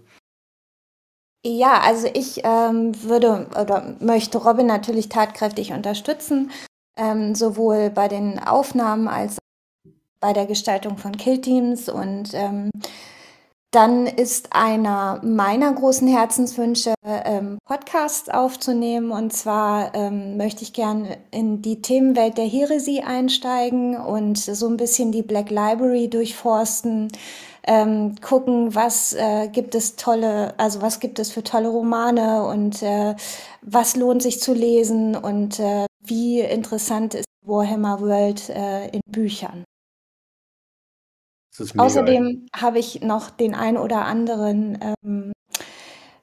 Ja, 1.43 1.79
also 1.79 2.07
ich 2.13 2.41
ähm, 2.43 2.91
würde 3.03 3.47
oder 3.59 3.95
möchte 3.99 4.37
Robin 4.37 4.67
natürlich 4.67 5.09
tatkräftig 5.09 5.73
unterstützen, 5.73 6.51
ähm, 6.95 7.33
sowohl 7.33 7.89
bei 7.89 8.07
den 8.07 8.37
Aufnahmen 8.37 9.07
als 9.07 9.37
auch 9.37 9.91
bei 10.19 10.33
der 10.33 10.45
Gestaltung 10.45 10.97
von 10.97 11.17
Killteams. 11.17 11.89
Und 11.89 12.33
ähm, 12.35 12.69
dann 13.71 14.05
ist 14.05 14.49
einer 14.51 15.19
meiner 15.23 15.73
großen 15.73 16.07
Herzenswünsche, 16.07 16.93
ähm, 17.03 17.57
Podcasts 17.65 18.29
aufzunehmen. 18.29 19.09
Und 19.09 19.33
zwar 19.33 19.95
ähm, 19.95 20.37
möchte 20.37 20.61
ich 20.61 20.73
gern 20.73 21.07
in 21.31 21.63
die 21.63 21.81
Themenwelt 21.81 22.37
der 22.37 22.45
Heresie 22.45 23.01
einsteigen 23.01 23.97
und 23.97 24.37
so 24.37 24.67
ein 24.67 24.77
bisschen 24.77 25.11
die 25.11 25.23
Black 25.23 25.49
Library 25.49 26.07
durchforsten 26.07 27.07
ähm, 27.63 28.15
gucken, 28.21 28.73
was 28.75 29.13
äh, 29.13 29.47
gibt 29.49 29.75
es 29.75 29.95
tolle, 29.95 30.57
also 30.59 30.81
was 30.81 30.99
gibt 30.99 31.19
es 31.19 31.31
für 31.31 31.43
tolle 31.43 31.69
Romane 31.69 32.45
und 32.45 32.81
äh, 32.81 33.15
was 33.61 33.95
lohnt 33.95 34.21
sich 34.23 34.39
zu 34.41 34.53
lesen 34.53 35.15
und 35.15 35.59
äh, 35.59 35.85
wie 35.99 36.39
interessant 36.39 37.13
ist 37.13 37.25
Warhammer 37.45 38.01
World 38.01 38.49
äh, 38.49 38.87
in 38.89 39.01
Büchern. 39.07 39.63
Außerdem 41.77 42.47
habe 42.55 42.79
ich 42.79 43.01
noch 43.01 43.29
den 43.29 43.55
ein 43.55 43.77
oder 43.77 44.05
anderen 44.05 44.79
ähm, 45.03 45.31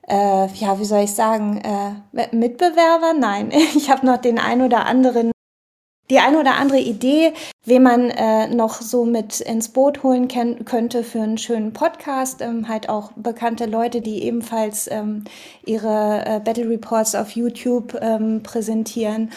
äh, 0.09 0.47
ja, 0.55 0.79
wie 0.81 0.85
soll 0.85 1.05
ich 1.05 1.15
sagen, 1.15 1.59
äh, 1.59 2.35
Mitbewerber? 2.35 3.13
Nein, 3.13 3.51
ich 3.77 3.91
habe 3.91 4.07
noch 4.07 4.17
den 4.19 4.39
ein 4.39 4.63
oder 4.63 4.87
anderen 4.87 5.33
die 6.11 6.19
eine 6.19 6.39
oder 6.39 6.55
andere 6.55 6.79
Idee, 6.79 7.33
wen 7.65 7.83
man 7.83 8.11
äh, 8.11 8.49
noch 8.49 8.81
so 8.81 9.05
mit 9.05 9.41
ins 9.41 9.69
Boot 9.69 10.03
holen 10.03 10.29
könnte 10.29 11.05
für 11.05 11.21
einen 11.21 11.39
schönen 11.39 11.73
Podcast. 11.73 12.41
Ähm, 12.41 12.69
halt 12.69 12.89
auch 12.89 13.13
bekannte 13.13 13.67
Leute, 13.67 14.01
die 14.01 14.23
ebenfalls 14.23 14.89
ähm, 14.91 15.25
ihre 15.67 16.25
äh, 16.27 16.41
Battle 16.41 16.69
Reports 16.69 17.15
auf 17.15 17.33
YouTube 17.33 17.97
ähm, 18.01 18.43
präsentieren. 18.43 19.31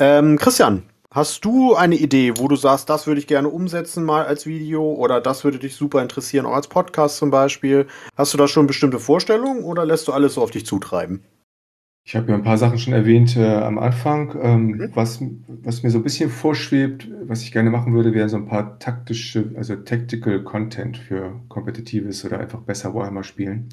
Ähm, 0.00 0.38
Christian, 0.38 0.82
hast 1.12 1.44
du 1.44 1.76
eine 1.76 1.94
Idee, 1.94 2.38
wo 2.38 2.48
du 2.48 2.56
sagst, 2.56 2.90
das 2.90 3.06
würde 3.06 3.20
ich 3.20 3.28
gerne 3.28 3.48
umsetzen 3.48 4.02
mal 4.04 4.24
als 4.26 4.46
Video 4.46 4.82
oder 4.92 5.20
das 5.20 5.44
würde 5.44 5.60
dich 5.60 5.76
super 5.76 6.02
interessieren, 6.02 6.46
auch 6.46 6.54
als 6.54 6.66
Podcast 6.66 7.18
zum 7.18 7.30
Beispiel? 7.30 7.86
Hast 8.16 8.34
du 8.34 8.38
da 8.38 8.48
schon 8.48 8.66
bestimmte 8.66 8.98
Vorstellungen 8.98 9.62
oder 9.62 9.86
lässt 9.86 10.08
du 10.08 10.12
alles 10.12 10.34
so 10.34 10.42
auf 10.42 10.50
dich 10.50 10.66
zutreiben? 10.66 11.22
Ich 12.04 12.16
habe 12.16 12.30
ja 12.30 12.34
ein 12.34 12.42
paar 12.42 12.58
Sachen 12.58 12.78
schon 12.78 12.92
erwähnt 12.92 13.36
äh, 13.36 13.46
am 13.46 13.78
Anfang. 13.78 14.36
Ähm, 14.42 14.66
mhm. 14.66 14.90
was, 14.94 15.22
was 15.46 15.82
mir 15.82 15.90
so 15.90 15.98
ein 15.98 16.02
bisschen 16.02 16.30
vorschwebt, 16.30 17.08
was 17.22 17.42
ich 17.42 17.52
gerne 17.52 17.70
machen 17.70 17.94
würde, 17.94 18.12
wären 18.12 18.28
so 18.28 18.36
ein 18.36 18.46
paar 18.46 18.78
taktische, 18.80 19.52
also 19.56 19.76
Tactical 19.76 20.42
Content 20.42 20.96
für 20.96 21.40
kompetitives 21.48 22.24
oder 22.24 22.40
einfach 22.40 22.60
besser 22.60 22.92
Warhammer 22.94 23.22
spielen. 23.22 23.68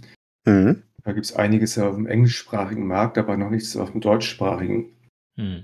Mhm. 0.46 0.84
Da 1.04 1.14
gibt 1.14 1.26
es 1.26 1.36
einiges 1.36 1.80
auf 1.80 1.96
dem 1.96 2.06
englischsprachigen 2.06 2.86
Markt, 2.86 3.18
aber 3.18 3.36
noch 3.36 3.50
nichts 3.50 3.76
auf 3.76 3.92
dem 3.92 4.02
deutschsprachigen. 4.02 4.90
Mhm. 5.36 5.64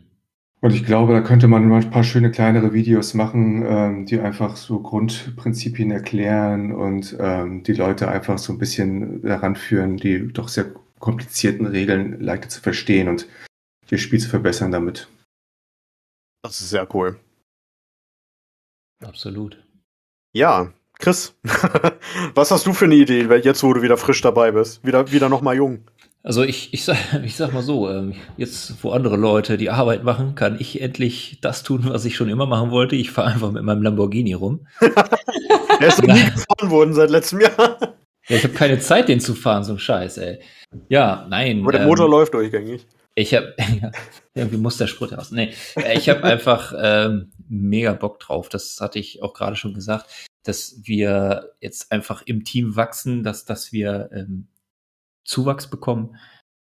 Und 0.61 0.73
ich 0.73 0.83
glaube, 0.83 1.13
da 1.13 1.21
könnte 1.21 1.47
man 1.47 1.67
mal 1.67 1.83
ein 1.83 1.91
paar 1.91 2.03
schöne 2.03 2.31
kleinere 2.31 2.73
Videos 2.73 3.13
machen, 3.13 3.63
ähm, 3.67 4.05
die 4.07 4.19
einfach 4.19 4.55
so 4.55 4.79
Grundprinzipien 4.79 5.91
erklären 5.91 6.71
und 6.71 7.15
ähm, 7.19 7.61
die 7.61 7.73
Leute 7.73 8.07
einfach 8.07 8.39
so 8.39 8.53
ein 8.53 8.57
bisschen 8.57 9.21
daran 9.21 9.55
führen, 9.55 9.97
die 9.97 10.33
doch 10.33 10.47
sehr 10.47 10.65
komplizierten 10.99 11.65
Regeln 11.65 12.19
leichter 12.21 12.49
zu 12.49 12.61
verstehen 12.61 13.07
und 13.07 13.27
ihr 13.89 13.97
Spiel 13.97 14.19
zu 14.19 14.29
verbessern 14.29 14.71
damit. 14.71 15.07
Das 16.43 16.59
ist 16.61 16.69
sehr 16.69 16.87
cool. 16.95 17.19
Absolut. 19.03 19.63
Ja, 20.33 20.73
Chris, 20.99 21.35
was 22.33 22.51
hast 22.51 22.65
du 22.65 22.73
für 22.73 22.85
eine 22.85 22.95
Idee, 22.95 23.23
jetzt 23.43 23.63
wo 23.63 23.73
du 23.73 23.81
wieder 23.81 23.97
frisch 23.97 24.21
dabei 24.21 24.51
bist? 24.51 24.85
Wieder, 24.85 25.11
wieder 25.11 25.29
nochmal 25.29 25.55
jung. 25.55 25.85
Also 26.23 26.41
ich, 26.43 26.73
ich, 26.73 26.83
sag, 26.83 26.97
ich 27.23 27.35
sag 27.35 27.53
mal 27.53 27.61
so, 27.61 27.89
ähm, 27.89 28.15
jetzt 28.35 28.83
wo 28.83 28.91
andere 28.91 29.15
Leute 29.15 29.57
die 29.57 29.69
Arbeit 29.69 30.03
machen, 30.03 30.35
kann 30.35 30.57
ich 30.59 30.81
endlich 30.81 31.37
das 31.41 31.63
tun, 31.63 31.81
was 31.85 32.05
ich 32.05 32.15
schon 32.15 32.29
immer 32.29 32.47
machen 32.47 32.71
wollte. 32.71 32.95
Ich 32.95 33.11
fahre 33.11 33.31
einfach 33.31 33.51
mit 33.51 33.63
meinem 33.63 33.83
Lamborghini 33.83 34.33
rum. 34.33 34.65
er 34.79 35.87
ist 35.87 36.01
noch 36.01 36.13
nie 36.13 36.25
gefahren 36.25 36.71
worden 36.71 36.93
seit 36.93 37.11
letztem 37.11 37.41
Jahr. 37.41 37.77
Ja, 38.27 38.37
ich 38.37 38.43
habe 38.43 38.55
keine 38.55 38.79
Zeit, 38.79 39.07
den 39.07 39.19
zu 39.19 39.35
fahren, 39.35 39.63
so 39.63 39.73
ein 39.73 39.79
Scheiß, 39.79 40.17
ey. 40.17 40.39
Ja, 40.89 41.25
nein. 41.29 41.61
Aber 41.61 41.71
der 41.71 41.81
ähm, 41.81 41.87
Motor 41.87 42.09
läuft 42.09 42.33
durchgängig. 42.33 42.87
Ich 43.15 43.33
habe 43.33 43.55
irgendwie 44.35 44.57
muss 44.57 44.77
der 44.77 44.87
Sprit 44.87 45.13
raus. 45.13 45.31
Nee, 45.31 45.53
äh, 45.77 45.97
ich 45.97 46.09
habe 46.09 46.23
einfach 46.23 46.73
ähm, 46.77 47.31
mega 47.47 47.93
Bock 47.93 48.19
drauf. 48.19 48.49
Das 48.49 48.79
hatte 48.81 48.99
ich 48.99 49.23
auch 49.23 49.33
gerade 49.33 49.55
schon 49.55 49.73
gesagt, 49.73 50.07
dass 50.43 50.81
wir 50.83 51.53
jetzt 51.61 51.91
einfach 51.91 52.21
im 52.23 52.43
Team 52.43 52.75
wachsen, 52.75 53.23
dass 53.23 53.45
dass 53.45 53.71
wir 53.71 54.09
ähm, 54.11 54.47
Zuwachs 55.23 55.69
bekommen, 55.69 56.17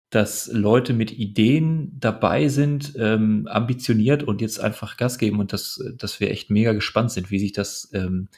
dass 0.10 0.48
Leute 0.48 0.94
mit 0.94 1.12
Ideen 1.12 1.92
dabei 2.00 2.48
sind, 2.48 2.94
ähm, 2.98 3.48
ambitioniert 3.52 4.24
und 4.24 4.42
jetzt 4.42 4.60
einfach 4.60 4.96
Gas 4.96 5.18
geben 5.18 5.40
und 5.40 5.52
dass 5.52 5.84
dass 5.98 6.20
wir 6.22 6.32
echt 6.32 6.50
mega 6.50 6.72
gespannt 6.72 7.12
sind, 7.12 7.30
wie 7.30 7.40
sich 7.40 7.52
das 7.52 7.90
ähm, 7.94 8.30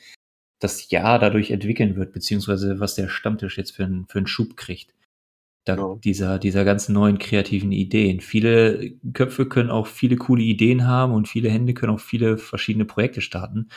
das 0.60 0.90
Jahr 0.90 1.20
dadurch 1.20 1.52
entwickeln 1.52 1.96
wird, 1.96 2.12
beziehungsweise 2.12 2.80
was 2.80 2.96
der 2.96 3.08
Stammtisch 3.08 3.58
jetzt 3.58 3.72
für, 3.72 3.86
einen 3.86 4.08
für 4.08 4.18
einen 4.18 4.28
Schub 4.28 4.58
kriegt. 4.58 4.94
Da, 5.70 5.76
genau. 5.76 5.96
dieser, 6.04 6.40
dieser 6.40 6.66
ganzen 6.66 6.94
neuen 6.94 7.20
kreativen 7.20 7.72
Ideen. 7.72 8.22
Viele 8.22 8.92
Köpfe 9.14 9.46
können 9.46 9.70
auch 9.70 9.86
viele 9.86 10.16
coole 10.16 10.42
Ideen 10.42 10.88
haben 10.88 11.14
und 11.14 11.28
viele 11.28 11.50
Hände 11.50 11.76
können 11.76 11.94
auch 11.94 12.00
viele 12.00 12.40
verschiedene 12.40 12.86
Projekte 12.86 13.22
starten. 13.22 13.70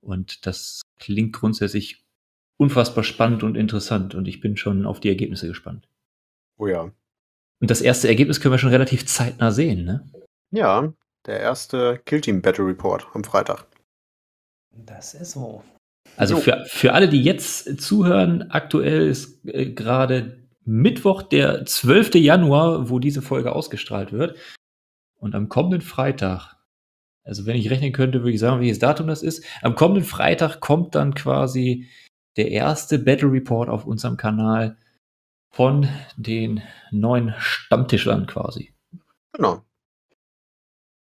Und 0.00 0.46
das 0.46 0.82
klingt 0.98 1.32
grundsätzlich 1.32 2.04
unfassbar 2.56 3.04
spannend 3.04 3.44
und 3.44 3.56
interessant 3.56 4.16
und 4.16 4.26
ich 4.26 4.40
bin 4.40 4.56
schon 4.56 4.84
auf 4.84 4.98
die 4.98 5.08
Ergebnisse 5.08 5.46
gespannt. 5.46 5.88
Oh 6.58 6.66
ja. 6.66 6.90
Und 7.60 7.70
das 7.70 7.80
erste 7.80 8.08
Ergebnis 8.08 8.40
können 8.40 8.54
wir 8.54 8.58
schon 8.58 8.70
relativ 8.70 9.06
zeitnah 9.06 9.52
sehen, 9.52 9.84
ne? 9.84 10.10
Ja, 10.50 10.92
der 11.26 11.38
erste 11.38 12.00
Killteam 12.04 12.42
Battle 12.42 12.66
Report 12.66 13.06
am 13.14 13.22
Freitag. 13.22 13.64
Das 14.74 15.14
ist 15.14 15.32
so. 15.32 15.62
Also 16.16 16.36
so. 16.36 16.42
für, 16.42 16.64
für 16.66 16.94
alle, 16.94 17.08
die 17.08 17.22
jetzt 17.22 17.80
zuhören, 17.80 18.50
aktuell 18.50 19.06
ist 19.06 19.44
äh, 19.46 19.70
gerade 19.70 20.47
Mittwoch, 20.68 21.22
der 21.22 21.64
12. 21.64 22.16
Januar, 22.16 22.90
wo 22.90 22.98
diese 22.98 23.22
Folge 23.22 23.52
ausgestrahlt 23.52 24.12
wird. 24.12 24.36
Und 25.16 25.34
am 25.34 25.48
kommenden 25.48 25.80
Freitag, 25.80 26.56
also 27.24 27.46
wenn 27.46 27.56
ich 27.56 27.70
rechnen 27.70 27.92
könnte, 27.92 28.20
würde 28.20 28.32
ich 28.32 28.40
sagen, 28.40 28.60
welches 28.60 28.78
Datum 28.78 29.06
das 29.06 29.22
ist. 29.22 29.44
Am 29.62 29.74
kommenden 29.74 30.04
Freitag 30.04 30.60
kommt 30.60 30.94
dann 30.94 31.14
quasi 31.14 31.88
der 32.36 32.50
erste 32.50 32.98
Battle 32.98 33.32
Report 33.32 33.68
auf 33.68 33.86
unserem 33.86 34.16
Kanal 34.16 34.76
von 35.50 35.88
den 36.16 36.62
neuen 36.90 37.34
Stammtischlern 37.38 38.26
quasi. 38.26 38.74
Genau 39.32 39.62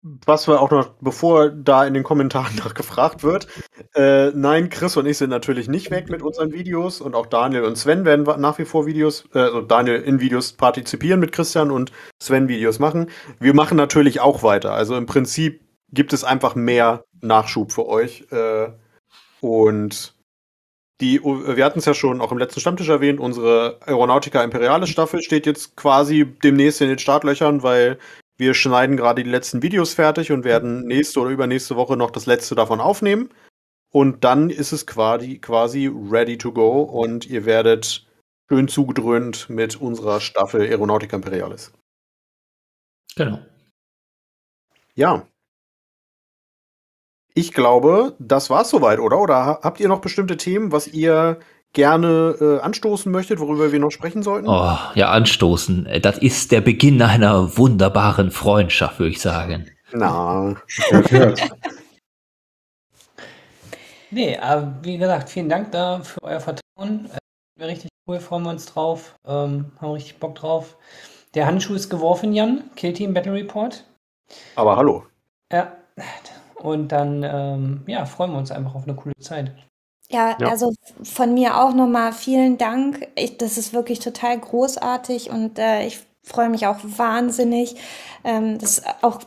was 0.01 0.47
wir 0.47 0.61
auch 0.61 0.71
noch, 0.71 0.93
bevor 1.01 1.49
da 1.49 1.85
in 1.85 1.93
den 1.93 2.03
Kommentaren 2.03 2.55
nachgefragt 2.63 3.23
wird, 3.23 3.47
äh, 3.95 4.31
nein, 4.31 4.69
Chris 4.69 4.95
und 4.97 5.05
ich 5.05 5.17
sind 5.17 5.29
natürlich 5.29 5.67
nicht 5.67 5.91
weg 5.91 6.09
mit 6.09 6.21
unseren 6.21 6.53
Videos 6.53 7.01
und 7.01 7.15
auch 7.15 7.25
Daniel 7.25 7.63
und 7.63 7.77
Sven 7.77 8.05
werden 8.05 8.23
nach 8.39 8.57
wie 8.59 8.65
vor 8.65 8.85
Videos, 8.85 9.25
äh, 9.33 9.39
also 9.39 9.61
Daniel 9.61 10.01
in 10.01 10.19
Videos 10.19 10.53
partizipieren 10.53 11.19
mit 11.19 11.31
Christian 11.31 11.71
und 11.71 11.91
Sven 12.21 12.47
Videos 12.47 12.79
machen. 12.79 13.09
Wir 13.39 13.53
machen 13.53 13.77
natürlich 13.77 14.21
auch 14.21 14.43
weiter. 14.43 14.73
Also 14.73 14.95
im 14.95 15.05
Prinzip 15.05 15.61
gibt 15.91 16.13
es 16.13 16.23
einfach 16.23 16.55
mehr 16.55 17.03
Nachschub 17.21 17.71
für 17.71 17.87
euch 17.87 18.27
äh, 18.31 18.69
und 19.41 20.15
die, 21.01 21.23
wir 21.23 21.63
hatten 21.63 21.79
es 21.79 21.85
ja 21.85 21.93
schon 21.93 22.19
auch 22.19 22.33
im 22.33 22.37
letzten 22.37 22.59
Stammtisch 22.59 22.89
erwähnt, 22.89 23.21
unsere 23.21 23.77
Aeronautica 23.85 24.43
Imperialis 24.43 24.89
Staffel 24.89 25.21
steht 25.21 25.45
jetzt 25.45 25.77
quasi 25.77 26.25
demnächst 26.43 26.81
in 26.81 26.89
den 26.89 26.99
Startlöchern, 26.99 27.63
weil 27.63 27.97
wir 28.39 28.53
schneiden 28.53 28.95
gerade 28.95 29.21
die 29.21 29.29
letzten 29.29 29.61
Videos 29.61 29.93
fertig 29.93 30.31
und 30.31 30.45
werden 30.45 30.85
nächste 30.85 31.19
oder 31.19 31.29
übernächste 31.29 31.75
Woche 31.75 31.97
noch 31.97 32.09
das 32.09 32.25
letzte 32.25 32.55
davon 32.55 32.79
aufnehmen. 32.79 33.29
Und 33.91 34.23
dann 34.23 34.49
ist 34.49 34.71
es 34.71 34.87
quasi, 34.87 35.39
quasi 35.39 35.87
ready 35.87 36.37
to 36.37 36.53
go 36.53 36.83
und 36.83 37.25
ihr 37.27 37.43
werdet 37.45 38.07
schön 38.49 38.69
zugedröhnt 38.69 39.49
mit 39.49 39.75
unserer 39.81 40.21
Staffel 40.21 40.61
Aeronautica 40.61 41.17
Imperialis. 41.17 41.73
Genau. 43.15 43.39
Ja. 44.95 45.27
Ich 47.33 47.53
glaube, 47.53 48.15
das 48.19 48.49
war's 48.49 48.69
soweit, 48.69 48.99
oder? 48.99 49.19
Oder 49.19 49.59
habt 49.63 49.81
ihr 49.81 49.89
noch 49.89 50.01
bestimmte 50.01 50.37
Themen, 50.37 50.71
was 50.71 50.87
ihr 50.87 51.39
gerne 51.73 52.35
äh, 52.39 52.59
anstoßen 52.59 53.11
möchtet, 53.11 53.39
worüber 53.39 53.71
wir 53.71 53.79
noch 53.79 53.91
sprechen 53.91 54.23
sollten? 54.23 54.47
Oh, 54.47 54.77
ja, 54.95 55.11
anstoßen. 55.11 55.85
Äh, 55.85 56.01
das 56.01 56.17
ist 56.17 56.51
der 56.51 56.61
Beginn 56.61 57.01
einer 57.01 57.57
wunderbaren 57.57 58.31
Freundschaft, 58.31 58.99
würde 58.99 59.11
ich 59.11 59.21
sagen. 59.21 59.69
Na. 59.91 60.55
nee, 64.11 64.37
aber 64.37 64.77
wie 64.81 64.97
gesagt, 64.97 65.29
vielen 65.29 65.49
Dank 65.49 65.71
da 65.71 66.01
für 66.01 66.21
euer 66.23 66.39
Vertrauen. 66.39 67.09
Äh, 67.59 67.63
richtig 67.63 67.89
cool, 68.07 68.19
freuen 68.19 68.43
wir 68.43 68.51
uns 68.51 68.65
drauf. 68.65 69.15
Ähm, 69.25 69.71
haben 69.79 69.91
richtig 69.91 70.19
Bock 70.19 70.35
drauf. 70.35 70.77
Der 71.35 71.45
Handschuh 71.45 71.75
ist 71.75 71.89
geworfen, 71.89 72.33
Jan. 72.33 72.63
Kill 72.75 72.93
Team 72.93 73.13
Battle 73.13 73.33
Report. 73.33 73.85
Aber 74.55 74.75
hallo. 74.77 75.05
Ja. 75.51 75.73
Und 76.55 76.91
dann, 76.91 77.23
ähm, 77.23 77.83
ja, 77.87 78.05
freuen 78.05 78.31
wir 78.31 78.37
uns 78.37 78.51
einfach 78.51 78.75
auf 78.75 78.83
eine 78.83 78.95
coole 78.95 79.15
Zeit. 79.19 79.53
Ja, 80.11 80.35
ja, 80.39 80.47
also 80.47 80.73
von 81.03 81.33
mir 81.33 81.57
auch 81.59 81.73
nochmal 81.73 82.13
vielen 82.13 82.57
Dank. 82.57 83.07
Ich, 83.15 83.37
das 83.37 83.57
ist 83.57 83.73
wirklich 83.73 83.99
total 83.99 84.39
großartig 84.39 85.29
und 85.29 85.59
äh, 85.59 85.85
ich 85.85 85.99
freue 86.23 86.49
mich 86.49 86.65
auch 86.65 86.77
wahnsinnig. 86.83 87.75
Ähm, 88.23 88.57
das 88.57 88.79
ist 88.79 88.87
auch 89.01 89.19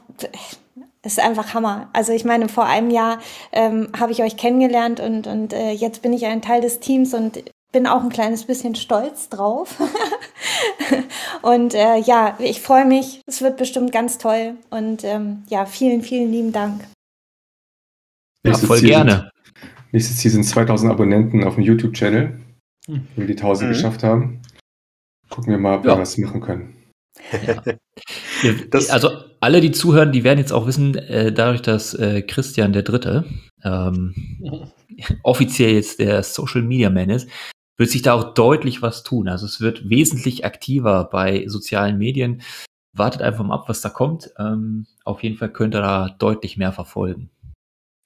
das 1.02 1.14
ist 1.14 1.20
einfach 1.20 1.52
Hammer. 1.54 1.88
Also 1.92 2.12
ich 2.12 2.24
meine, 2.24 2.48
vor 2.48 2.64
einem 2.64 2.90
Jahr 2.90 3.18
ähm, 3.50 3.88
habe 3.98 4.12
ich 4.12 4.22
euch 4.22 4.36
kennengelernt 4.36 5.00
und, 5.00 5.26
und 5.26 5.52
äh, 5.52 5.72
jetzt 5.72 6.00
bin 6.00 6.12
ich 6.12 6.26
ein 6.26 6.42
Teil 6.42 6.60
des 6.60 6.78
Teams 6.78 7.12
und 7.12 7.42
bin 7.72 7.86
auch 7.88 8.02
ein 8.02 8.10
kleines 8.10 8.44
bisschen 8.44 8.76
stolz 8.76 9.28
drauf. 9.28 9.76
und 11.42 11.74
äh, 11.74 11.96
ja, 11.98 12.36
ich 12.38 12.60
freue 12.60 12.84
mich. 12.84 13.20
Es 13.26 13.42
wird 13.42 13.56
bestimmt 13.56 13.90
ganz 13.90 14.18
toll. 14.18 14.54
Und 14.70 15.02
ähm, 15.02 15.42
ja, 15.48 15.66
vielen, 15.66 16.02
vielen 16.02 16.30
lieben 16.30 16.52
Dank. 16.52 16.84
Ja, 18.44 18.54
voll 18.54 18.80
gerne. 18.80 19.31
Nächstes 19.92 20.16
Ziel 20.16 20.30
sind 20.30 20.44
2000 20.44 20.90
Abonnenten 20.90 21.44
auf 21.44 21.56
dem 21.56 21.64
YouTube-Channel. 21.64 22.40
Wenn 22.86 23.06
wir 23.14 23.26
die 23.26 23.34
1000 23.34 23.68
mhm. 23.68 23.72
geschafft 23.74 24.02
haben, 24.02 24.40
gucken 25.28 25.52
wir 25.52 25.58
mal, 25.58 25.78
ob 25.78 25.84
ja. 25.84 25.94
wir 25.94 26.00
was 26.00 26.18
machen 26.18 26.40
können. 26.40 26.74
Ja. 27.46 27.62
also 28.90 29.10
alle, 29.40 29.60
die 29.60 29.70
zuhören, 29.70 30.12
die 30.12 30.24
werden 30.24 30.38
jetzt 30.38 30.52
auch 30.52 30.66
wissen, 30.66 30.94
äh, 30.96 31.32
dadurch, 31.32 31.62
dass 31.62 31.94
äh, 31.94 32.22
Christian 32.22 32.72
der 32.72 32.82
Dritte 32.82 33.26
ähm, 33.62 34.14
offiziell 35.22 35.74
jetzt 35.74 35.98
der 35.98 36.22
Social 36.22 36.62
Media 36.62 36.90
Man 36.90 37.10
ist, 37.10 37.28
wird 37.76 37.90
sich 37.90 38.02
da 38.02 38.14
auch 38.14 38.34
deutlich 38.34 38.82
was 38.82 39.02
tun. 39.02 39.28
Also 39.28 39.46
es 39.46 39.60
wird 39.60 39.88
wesentlich 39.88 40.44
aktiver 40.44 41.04
bei 41.04 41.46
sozialen 41.48 41.98
Medien. 41.98 42.42
Wartet 42.94 43.22
einfach 43.22 43.44
mal 43.44 43.54
ab, 43.54 43.68
was 43.68 43.80
da 43.80 43.90
kommt. 43.90 44.30
Ähm, 44.38 44.86
auf 45.04 45.22
jeden 45.22 45.36
Fall 45.36 45.52
könnt 45.52 45.74
ihr 45.74 45.80
da 45.80 46.08
deutlich 46.18 46.56
mehr 46.56 46.72
verfolgen. 46.72 47.30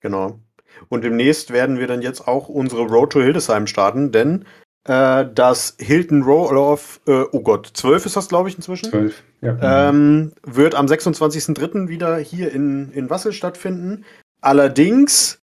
Genau. 0.00 0.40
Und 0.88 1.04
demnächst 1.04 1.52
werden 1.52 1.78
wir 1.78 1.86
dann 1.86 2.02
jetzt 2.02 2.26
auch 2.26 2.48
unsere 2.48 2.82
Road 2.82 3.12
to 3.12 3.20
Hildesheim 3.20 3.66
starten, 3.66 4.12
denn 4.12 4.44
äh, 4.84 5.26
das 5.34 5.76
Hilton 5.80 6.22
Roll-Off, 6.22 7.00
äh, 7.06 7.24
oh 7.32 7.40
Gott, 7.40 7.70
12 7.74 8.06
ist 8.06 8.16
das, 8.16 8.28
glaube 8.28 8.48
ich, 8.48 8.56
inzwischen. 8.56 8.90
12, 8.90 9.22
ja. 9.40 9.88
Ähm, 9.88 10.32
wird 10.44 10.74
am 10.74 10.86
26.03. 10.86 11.88
wieder 11.88 12.16
hier 12.18 12.52
in, 12.52 12.92
in 12.92 13.10
Wassel 13.10 13.32
stattfinden. 13.32 14.04
Allerdings 14.40 15.40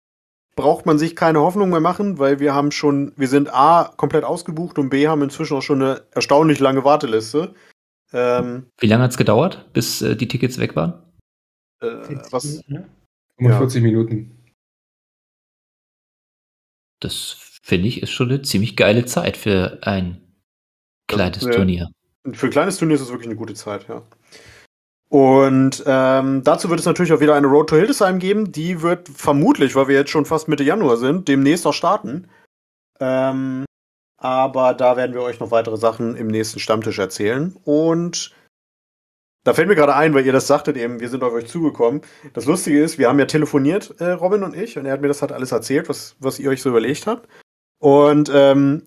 braucht 0.56 0.84
man 0.84 0.98
sich 0.98 1.16
keine 1.16 1.40
Hoffnung 1.40 1.70
mehr 1.70 1.80
machen, 1.80 2.18
weil 2.18 2.38
wir 2.38 2.54
haben 2.54 2.70
schon, 2.70 3.12
wir 3.16 3.28
sind 3.28 3.52
A, 3.54 3.92
komplett 3.96 4.24
ausgebucht 4.24 4.78
und 4.78 4.90
B, 4.90 5.08
haben 5.08 5.22
inzwischen 5.22 5.56
auch 5.56 5.62
schon 5.62 5.80
eine 5.80 6.02
erstaunlich 6.12 6.60
lange 6.60 6.84
Warteliste. 6.84 7.54
Ähm, 8.12 8.66
Wie 8.78 8.86
lange 8.88 9.04
hat 9.04 9.12
es 9.12 9.16
gedauert, 9.16 9.70
bis 9.72 10.02
äh, 10.02 10.16
die 10.16 10.28
Tickets 10.28 10.58
weg 10.58 10.76
waren? 10.76 11.02
Äh, 11.80 12.16
was? 12.30 12.62
45 13.38 13.82
ja. 13.82 13.88
Minuten. 13.88 14.39
Das 17.00 17.36
finde 17.62 17.88
ich 17.88 18.02
ist 18.02 18.10
schon 18.10 18.28
eine 18.28 18.42
ziemlich 18.42 18.76
geile 18.76 19.04
Zeit 19.04 19.36
für 19.36 19.78
ein 19.82 20.20
kleines 21.08 21.44
ja, 21.44 21.50
Turnier. 21.50 21.90
Für 22.32 22.46
ein 22.46 22.52
kleines 22.52 22.78
Turnier 22.78 22.96
ist 22.96 23.02
es 23.02 23.10
wirklich 23.10 23.28
eine 23.28 23.36
gute 23.36 23.54
Zeit, 23.54 23.88
ja. 23.88 24.02
Und 25.08 25.82
ähm, 25.86 26.44
dazu 26.44 26.70
wird 26.70 26.78
es 26.78 26.86
natürlich 26.86 27.12
auch 27.12 27.20
wieder 27.20 27.34
eine 27.34 27.48
Road 27.48 27.68
to 27.68 27.76
Hildesheim 27.76 28.20
geben. 28.20 28.52
Die 28.52 28.80
wird 28.80 29.08
vermutlich, 29.08 29.74
weil 29.74 29.88
wir 29.88 29.96
jetzt 29.96 30.10
schon 30.10 30.24
fast 30.24 30.46
Mitte 30.46 30.62
Januar 30.62 30.98
sind, 30.98 31.26
demnächst 31.26 31.66
auch 31.66 31.74
starten. 31.74 32.28
Ähm, 33.00 33.64
aber 34.18 34.74
da 34.74 34.96
werden 34.96 35.14
wir 35.14 35.22
euch 35.22 35.40
noch 35.40 35.50
weitere 35.50 35.78
Sachen 35.78 36.14
im 36.14 36.28
nächsten 36.28 36.60
Stammtisch 36.60 36.98
erzählen. 37.00 37.56
Und 37.64 38.32
da 39.44 39.54
fällt 39.54 39.68
mir 39.68 39.74
gerade 39.74 39.94
ein, 39.94 40.14
weil 40.14 40.26
ihr 40.26 40.32
das 40.32 40.46
sagtet 40.46 40.76
eben, 40.76 41.00
wir 41.00 41.08
sind 41.08 41.22
auf 41.22 41.32
euch 41.32 41.46
zugekommen. 41.46 42.02
Das 42.34 42.44
Lustige 42.44 42.82
ist, 42.82 42.98
wir 42.98 43.08
haben 43.08 43.18
ja 43.18 43.24
telefoniert, 43.24 43.94
äh, 43.98 44.10
Robin 44.10 44.42
und 44.42 44.54
ich, 44.54 44.76
und 44.76 44.86
er 44.86 44.92
hat 44.92 45.00
mir 45.00 45.08
das 45.08 45.22
halt 45.22 45.32
alles 45.32 45.52
erzählt, 45.52 45.88
was, 45.88 46.16
was 46.18 46.38
ihr 46.38 46.50
euch 46.50 46.60
so 46.60 46.68
überlegt 46.68 47.06
habt. 47.06 47.28
Und 47.78 48.30
ähm, 48.34 48.82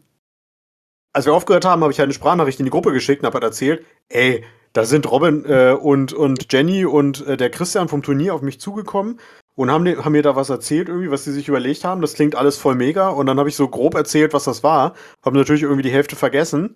als 1.11 1.25
wir 1.25 1.33
aufgehört 1.33 1.65
haben, 1.65 1.81
habe 1.81 1.91
ich 1.91 1.99
halt 1.99 2.07
eine 2.07 2.13
Sprachnachricht 2.13 2.59
in 2.59 2.65
die 2.65 2.71
Gruppe 2.71 2.91
geschickt 2.91 3.21
und 3.21 3.27
habe 3.27 3.35
halt 3.35 3.43
erzählt, 3.43 3.85
ey, 4.09 4.43
da 4.73 4.85
sind 4.85 5.09
Robin 5.09 5.45
äh, 5.45 5.75
und, 5.79 6.13
und 6.13 6.51
Jenny 6.51 6.85
und 6.85 7.25
äh, 7.27 7.37
der 7.37 7.51
Christian 7.51 7.87
vom 7.87 8.01
Turnier 8.01 8.33
auf 8.33 8.41
mich 8.41 8.59
zugekommen 8.59 9.19
und 9.55 9.69
haben, 9.69 9.85
haben 10.03 10.11
mir 10.11 10.23
da 10.23 10.35
was 10.35 10.49
erzählt, 10.49 10.89
irgendwie, 10.89 11.11
was 11.11 11.23
sie 11.23 11.31
sich 11.31 11.47
überlegt 11.47 11.83
haben. 11.83 12.01
Das 12.01 12.15
klingt 12.15 12.35
alles 12.35 12.57
voll 12.57 12.73
mega. 12.73 13.09
Und 13.09 13.27
dann 13.27 13.37
habe 13.37 13.49
ich 13.49 13.55
so 13.55 13.67
grob 13.67 13.93
erzählt, 13.93 14.33
was 14.33 14.45
das 14.45 14.63
war. 14.63 14.95
Habe 15.23 15.37
natürlich 15.37 15.61
irgendwie 15.61 15.83
die 15.83 15.91
Hälfte 15.91 16.15
vergessen. 16.15 16.75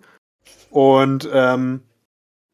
Und 0.70 1.28
ähm, 1.32 1.82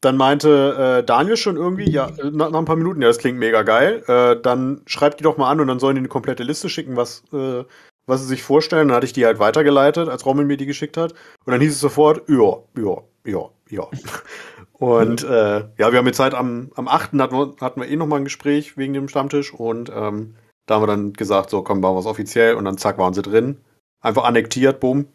dann 0.04 0.16
meinte 0.16 1.00
äh, 1.00 1.04
Daniel 1.04 1.36
schon 1.36 1.56
irgendwie, 1.56 1.90
ja, 1.90 2.10
nach, 2.22 2.50
nach, 2.50 2.58
ein 2.58 2.64
paar 2.64 2.76
Minuten, 2.76 3.00
ja, 3.02 3.08
das 3.08 3.18
klingt 3.18 3.38
mega 3.38 3.62
geil. 3.62 4.02
Äh, 4.06 4.40
dann 4.40 4.82
schreibt 4.86 5.20
die 5.20 5.24
doch 5.24 5.36
mal 5.36 5.50
an 5.50 5.60
und 5.60 5.68
dann 5.68 5.78
sollen 5.78 5.96
die 5.96 6.00
eine 6.00 6.08
komplette 6.08 6.42
Liste 6.42 6.68
schicken, 6.68 6.96
was, 6.96 7.22
äh, 7.32 7.64
was 8.06 8.20
sie 8.20 8.26
sich 8.26 8.42
vorstellen. 8.42 8.88
Dann 8.88 8.96
hatte 8.96 9.06
ich 9.06 9.12
die 9.12 9.24
halt 9.24 9.38
weitergeleitet, 9.38 10.08
als 10.08 10.26
Roman 10.26 10.46
mir 10.46 10.56
die 10.56 10.66
geschickt 10.66 10.96
hat. 10.96 11.12
Und 11.44 11.52
dann 11.52 11.60
hieß 11.60 11.72
es 11.72 11.80
sofort, 11.80 12.28
ja, 12.28 12.58
ja, 12.76 12.98
ja, 13.24 13.48
ja. 13.70 13.88
Und 14.78 15.22
äh, 15.22 15.60
ja, 15.78 15.92
wir 15.92 15.98
haben 15.98 16.06
jetzt 16.06 16.16
Zeit 16.16 16.34
am, 16.34 16.70
am 16.74 16.88
8. 16.88 17.12
hatten 17.12 17.36
wir, 17.36 17.54
hatten 17.60 17.80
wir 17.80 17.88
eh 17.88 17.96
nochmal 17.96 18.20
ein 18.20 18.24
Gespräch 18.24 18.76
wegen 18.76 18.92
dem 18.92 19.08
Stammtisch 19.08 19.54
und 19.54 19.90
ähm, 19.94 20.34
da 20.66 20.74
haben 20.74 20.82
wir 20.82 20.88
dann 20.88 21.12
gesagt, 21.12 21.48
so 21.50 21.62
komm, 21.62 21.80
bauen 21.80 21.94
wir 21.94 22.00
es 22.00 22.06
offiziell 22.06 22.54
und 22.54 22.64
dann 22.64 22.76
zack, 22.76 22.98
waren 22.98 23.14
sie 23.14 23.22
drin. 23.22 23.60
Einfach 24.00 24.24
annektiert, 24.24 24.80
bumm. 24.80 25.06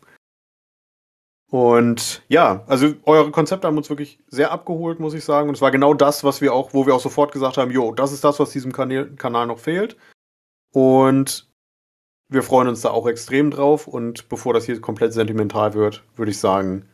Und 1.51 2.21
ja, 2.27 2.63
also 2.67 2.93
eure 3.05 3.31
Konzepte 3.31 3.65
haben 3.65 3.77
uns 3.77 3.89
wirklich 3.89 4.19
sehr 4.27 4.51
abgeholt, 4.51 4.99
muss 4.99 5.15
ich 5.15 5.23
sagen. 5.23 5.49
Und 5.49 5.55
es 5.55 5.62
war 5.62 5.71
genau 5.71 5.93
das, 5.95 6.23
was 6.23 6.41
wir 6.41 6.53
auch, 6.53 6.73
wo 6.73 6.85
wir 6.85 6.93
auch 6.93 6.99
sofort 6.99 7.31
gesagt 7.31 7.57
haben, 7.57 7.71
jo, 7.71 7.91
das 7.91 8.12
ist 8.12 8.23
das, 8.23 8.39
was 8.39 8.51
diesem 8.51 8.71
Kanal, 8.71 9.12
Kanal 9.15 9.47
noch 9.47 9.59
fehlt. 9.59 9.97
Und 10.71 11.49
wir 12.29 12.43
freuen 12.43 12.67
uns 12.67 12.81
da 12.81 12.91
auch 12.91 13.07
extrem 13.07 13.49
drauf. 13.49 13.88
Und 13.88 14.29
bevor 14.29 14.53
das 14.53 14.65
hier 14.65 14.79
komplett 14.79 15.13
sentimental 15.13 15.73
wird, 15.73 16.03
würde 16.15 16.31
ich 16.31 16.38
sagen, 16.38 16.88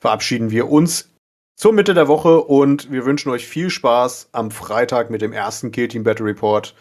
verabschieden 0.00 0.52
wir 0.52 0.70
uns 0.70 1.10
zur 1.56 1.72
Mitte 1.72 1.94
der 1.94 2.08
Woche 2.08 2.42
und 2.42 2.90
wir 2.90 3.04
wünschen 3.06 3.30
euch 3.30 3.46
viel 3.46 3.70
Spaß 3.70 4.30
am 4.32 4.50
Freitag 4.50 5.10
mit 5.10 5.22
dem 5.22 5.32
ersten 5.32 5.70
Kill 5.70 5.88
Team 5.88 6.04
Battle 6.04 6.26
Report 6.26 6.74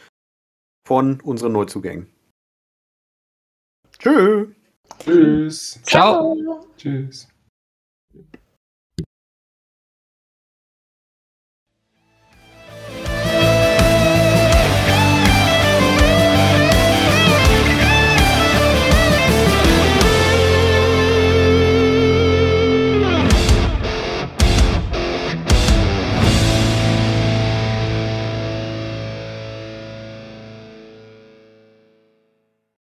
von 0.85 1.21
unseren 1.21 1.53
Neuzugängen. 1.53 2.07
Tschö. 3.99 4.47
Tschüss. 5.03 5.79
Ciao. 5.83 6.37
Tschüss. 6.77 7.27